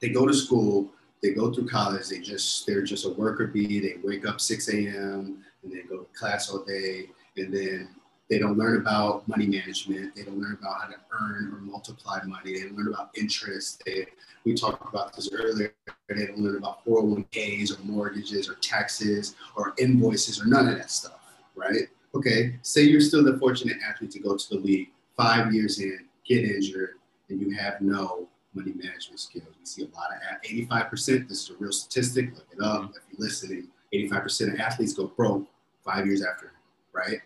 [0.01, 0.89] they go to school,
[1.21, 3.79] they go through college, they just, they're just a worker bee.
[3.79, 5.43] They wake up 6 a.m.
[5.61, 7.09] and they go to class all day.
[7.37, 7.89] And then
[8.29, 10.15] they don't learn about money management.
[10.15, 12.53] They don't learn about how to earn or multiply money.
[12.53, 13.81] They don't learn about interest.
[13.85, 14.05] They,
[14.45, 15.73] we talked about this earlier.
[16.07, 20.91] They don't learn about 401ks or mortgages or taxes or invoices or none of that
[20.91, 21.19] stuff,
[21.55, 21.87] right?
[22.15, 25.99] okay, say you're still the fortunate athlete to go to the league five years in,
[26.25, 26.95] get injured,
[27.29, 29.45] and you have no money management skills.
[29.59, 33.01] We see a lot of 85%, this is a real statistic, look it up if
[33.11, 33.67] you're listening.
[33.93, 35.47] 85% of athletes go broke
[35.83, 36.53] five years after,
[36.93, 37.19] right?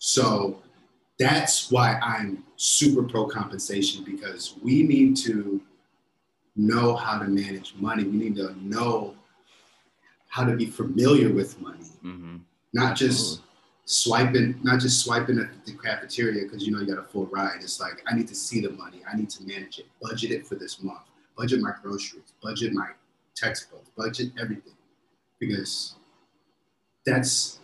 [0.00, 0.62] So
[1.18, 5.60] that's why I'm super pro compensation because we need to
[6.56, 8.04] know how to manage money.
[8.04, 9.14] We need to know
[10.28, 12.36] how to be familiar with money, mm-hmm.
[12.72, 13.42] not just
[13.84, 17.58] swiping, not just swiping at the cafeteria because you know you got a full ride.
[17.60, 19.02] It's like I need to see the money.
[19.10, 21.02] I need to manage it, budget it for this month,
[21.36, 22.88] budget my groceries, budget my
[23.36, 24.76] textbooks, budget everything,
[25.38, 25.96] because
[27.04, 27.59] that's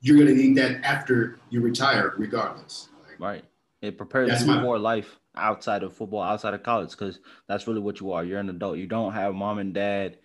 [0.00, 2.88] you're gonna need that after you retire, regardless.
[3.06, 3.44] Like, right.
[3.82, 8.00] It prepares you for life outside of football, outside of college, because that's really what
[8.00, 8.24] you are.
[8.24, 8.78] You're an adult.
[8.78, 10.18] You don't have mom and dad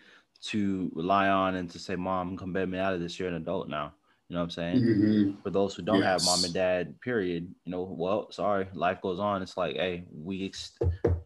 [0.44, 3.36] to rely on and to say, "Mom, come bail me out of this." You're an
[3.36, 3.94] adult now.
[4.32, 4.76] You know what I'm saying?
[4.78, 5.42] Mm-hmm.
[5.44, 6.06] For those who don't yes.
[6.06, 9.42] have mom and dad, period, you know, well, sorry, life goes on.
[9.42, 10.80] It's like, hey, we ex-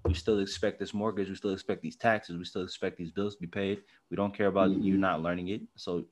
[0.07, 3.35] we still expect this mortgage, we still expect these taxes, we still expect these bills
[3.35, 3.83] to be paid.
[4.09, 4.81] We don't care about mm-hmm.
[4.81, 5.61] you not learning it.
[5.75, 6.05] So,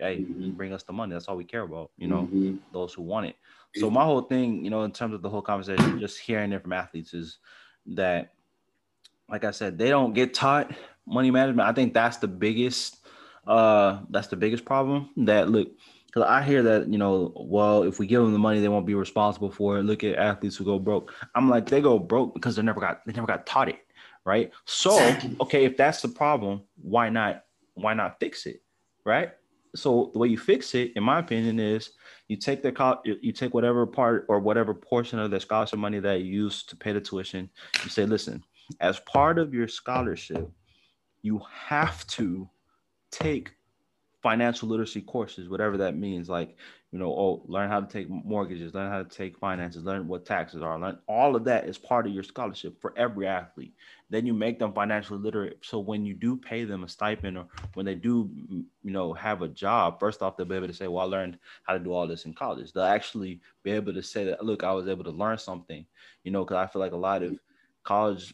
[0.00, 0.52] hey, mm-hmm.
[0.52, 1.12] bring us the money.
[1.12, 1.90] That's all we care about.
[1.98, 2.56] You know, mm-hmm.
[2.72, 3.36] those who want it.
[3.76, 6.62] So my whole thing, you know, in terms of the whole conversation, just hearing it
[6.62, 7.40] from athletes is
[7.88, 8.32] that,
[9.28, 10.74] like I said, they don't get taught
[11.06, 11.68] money management.
[11.68, 13.06] I think that's the biggest,
[13.46, 15.10] uh, that's the biggest problem.
[15.18, 15.68] That look
[16.08, 18.86] because I hear that, you know, well, if we give them the money, they won't
[18.86, 19.82] be responsible for it.
[19.82, 21.12] Look at athletes who go broke.
[21.34, 23.80] I'm like, they go broke because they never got they never got taught it,
[24.24, 24.50] right?
[24.64, 27.44] So, okay, if that's the problem, why not
[27.74, 28.62] why not fix it,
[29.04, 29.32] right?
[29.76, 31.90] So the way you fix it, in my opinion, is
[32.28, 36.22] you take the you take whatever part or whatever portion of the scholarship money that
[36.22, 37.50] you use to pay the tuition.
[37.84, 38.42] You say, listen,
[38.80, 40.50] as part of your scholarship,
[41.20, 42.48] you have to
[43.10, 43.52] take
[44.22, 46.28] financial literacy courses, whatever that means.
[46.28, 46.56] Like,
[46.90, 50.24] you know, oh, learn how to take mortgages, learn how to take finances, learn what
[50.24, 53.74] taxes are, learn all of that is part of your scholarship for every athlete.
[54.10, 55.58] Then you make them financially literate.
[55.62, 58.30] So when you do pay them a stipend or when they do,
[58.82, 61.38] you know, have a job, first off, they'll be able to say, well, I learned
[61.64, 62.72] how to do all this in college.
[62.72, 65.84] They'll actually be able to say that, look, I was able to learn something,
[66.24, 67.38] you know, because I feel like a lot of
[67.84, 68.32] college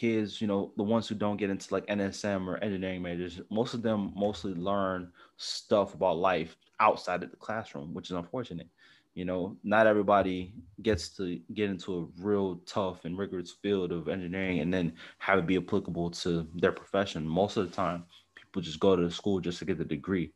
[0.00, 3.74] kids, you know, the ones who don't get into like NSM or engineering majors, most
[3.74, 8.68] of them mostly learn stuff about life outside of the classroom, which is unfortunate.
[9.12, 14.08] You know, not everybody gets to get into a real tough and rigorous field of
[14.08, 17.28] engineering and then have it be applicable to their profession.
[17.28, 20.32] Most of the time, people just go to school just to get the degree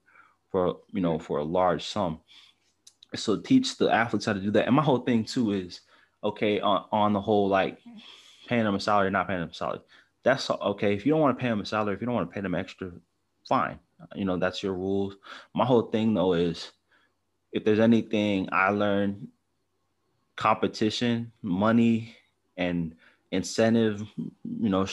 [0.51, 2.21] for, you know, for a large sum.
[3.15, 4.67] So teach the athletes how to do that.
[4.67, 5.81] And my whole thing too is
[6.23, 7.99] okay on, on the whole, like mm-hmm.
[8.47, 9.80] Paying them a salary, not paying them a salary.
[10.22, 10.95] That's okay.
[10.95, 12.40] If you don't want to pay them a salary, if you don't want to pay
[12.40, 12.92] them extra,
[13.49, 13.78] fine.
[14.14, 15.16] You know, that's your rules.
[15.55, 16.72] My whole thing though is
[17.53, 19.28] if there's anything I learned,
[20.36, 22.16] competition, money,
[22.57, 22.95] and
[23.30, 24.86] incentive, you know,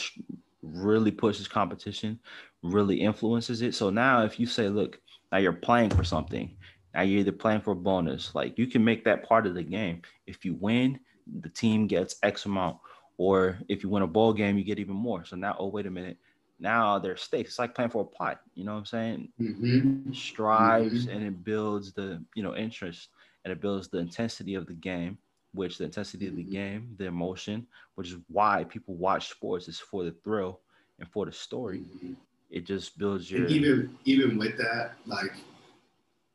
[0.62, 2.18] really pushes competition,
[2.62, 3.74] really influences it.
[3.74, 5.00] So now if you say, look,
[5.30, 6.56] now you're playing for something,
[6.94, 9.62] now you're either playing for a bonus, like you can make that part of the
[9.62, 10.02] game.
[10.26, 11.00] If you win,
[11.40, 12.78] the team gets X amount.
[13.18, 15.24] Or if you win a ball game, you get even more.
[15.24, 16.16] So now, oh, wait a minute.
[16.58, 17.50] Now there's stakes.
[17.50, 18.40] It's like playing for a pot.
[18.54, 19.28] You know what I'm saying?
[19.40, 20.12] Mm-hmm.
[20.12, 21.16] Strives mm-hmm.
[21.16, 23.08] and it builds the, you know, interest
[23.44, 25.18] and it builds the intensity of the game,
[25.54, 26.52] which the intensity of the mm-hmm.
[26.52, 30.60] game, the emotion, which is why people watch sports is for the thrill
[31.00, 31.80] and for the story.
[31.80, 32.12] Mm-hmm.
[32.50, 35.32] It just builds your and even even with that, like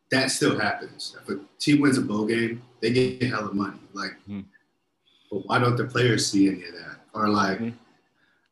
[0.09, 1.15] that still happens.
[1.21, 3.79] If a team wins a bowl game, they get hell of money.
[3.93, 4.41] Like mm-hmm.
[5.31, 6.97] But why don't the players see any of that?
[7.13, 7.75] Or like mm-hmm.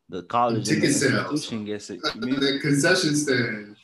[0.08, 2.02] the college ticket sales, gets it.
[2.20, 3.78] the concession stands.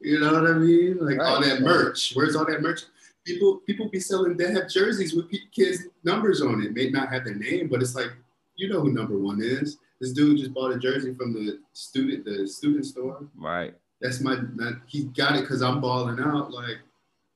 [0.00, 0.98] You know what I mean?
[0.98, 1.26] Like right.
[1.26, 2.12] all that merch.
[2.14, 2.82] Where's all that merch?
[3.26, 4.36] People people be selling.
[4.36, 6.74] They have jerseys with kids' numbers on it.
[6.74, 8.10] May not have the name, but it's like
[8.56, 9.78] you know who number one is.
[10.00, 13.26] This dude just bought a jersey from the student the student store.
[13.36, 13.74] Right.
[14.00, 14.36] That's my.
[14.36, 16.50] That, he got it because I'm balling out.
[16.50, 16.78] Like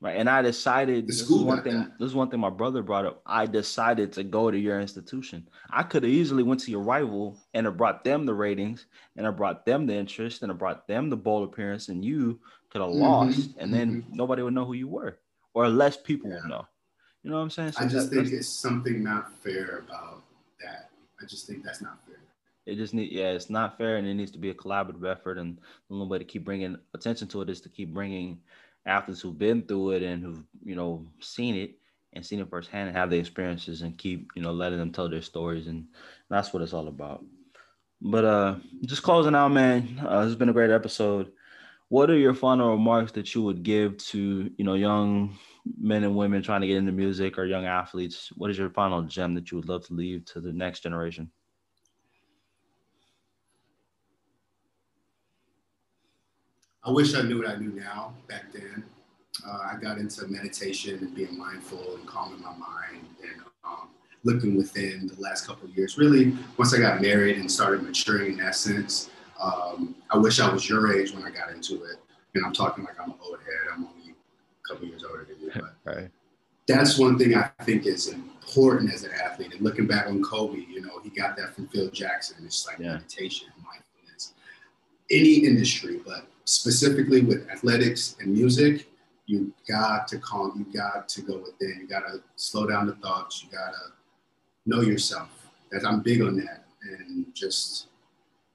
[0.04, 0.18] Right.
[0.18, 1.78] And I decided this is one thing.
[1.78, 1.98] That.
[1.98, 3.22] This is one thing my brother brought up.
[3.24, 5.48] I decided to go to your institution.
[5.70, 8.84] I could have easily went to your rival and have brought them the ratings
[9.16, 12.38] and I brought them the interest and I brought them the bowl appearance, and you
[12.68, 13.00] could have mm-hmm.
[13.00, 14.14] lost, and then mm-hmm.
[14.14, 15.20] nobody would know who you were,
[15.54, 16.36] or less people yeah.
[16.36, 16.66] would know.
[17.22, 17.72] You know what I'm saying?
[17.72, 20.22] So I just that, think it's something not fair about
[20.60, 20.90] that.
[21.18, 22.16] I just think that's not fair.
[22.66, 25.38] It just need yeah, it's not fair, and it needs to be a collaborative effort.
[25.38, 25.56] And
[25.88, 28.40] the only way to keep bringing attention to it is to keep bringing
[28.86, 31.76] athletes who've been through it and who've you know seen it
[32.12, 35.08] and seen it firsthand and have the experiences and keep you know letting them tell
[35.08, 35.66] their stories.
[35.66, 35.86] And
[36.30, 37.24] that's what it's all about.
[38.00, 41.32] But uh just closing out man uh, has been a great episode.
[41.88, 45.36] What are your final remarks that you would give to you know young
[45.78, 48.30] men and women trying to get into music or young athletes?
[48.36, 51.30] What is your final gem that you would love to leave to the next generation
[56.84, 58.84] I wish I knew what I knew now back then.
[59.46, 63.88] Uh, I got into meditation and being mindful and calming my mind and um,
[64.22, 65.96] looking within the last couple of years.
[65.96, 69.10] Really, once I got married and started maturing in that sense,
[69.40, 71.96] um, I wish I was your age when I got into it.
[72.34, 73.72] And I'm talking like I'm an old head.
[73.72, 76.10] I'm only a couple years older than you, but right.
[76.66, 79.52] that's one thing I think is important as an athlete.
[79.52, 82.44] And looking back on Kobe, you know, he got that from Phil Jackson.
[82.44, 82.94] It's like yeah.
[82.94, 84.34] meditation, mindfulness,
[85.10, 88.88] any industry, but specifically with athletics and music,
[89.26, 92.94] you got to calm, you got to go within, you got to slow down the
[92.96, 93.92] thoughts, you got to
[94.66, 95.28] know yourself.
[95.70, 97.88] That I'm big on that, and just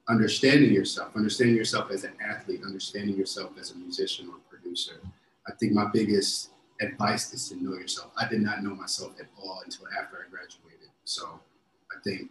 [0.08, 5.02] understanding yourself, understanding yourself as an athlete, understanding yourself as a musician or producer.
[5.48, 6.50] I think my biggest
[6.82, 8.12] advice is to know yourself.
[8.18, 10.90] I did not know myself at all until after I graduated.
[11.04, 11.40] So
[11.92, 12.30] I think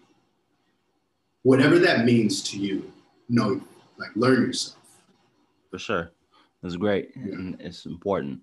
[1.42, 2.92] whatever that means to you,
[3.28, 3.61] know,
[3.98, 4.78] like learn yourself
[5.71, 6.12] for sure.
[6.62, 8.41] It's great and it's important.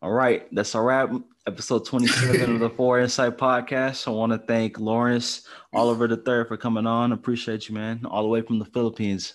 [0.00, 1.10] All right, that's a wrap.
[1.46, 4.06] Episode 27 of the Four Insight Podcast.
[4.06, 7.12] I want to thank Lawrence Oliver III for coming on.
[7.12, 8.04] Appreciate you, man.
[8.04, 9.34] All the way from the Philippines.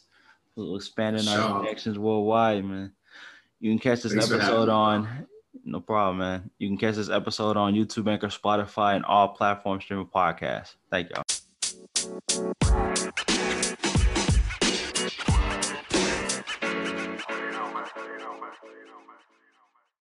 [0.56, 2.94] Expanding our connections worldwide, man.
[3.60, 5.26] You can catch this Thanks episode on
[5.66, 6.50] no problem, man.
[6.58, 10.76] You can catch this episode on YouTube, Anchor, Spotify, and all platform streaming podcasts.
[10.92, 11.24] Thank y'all.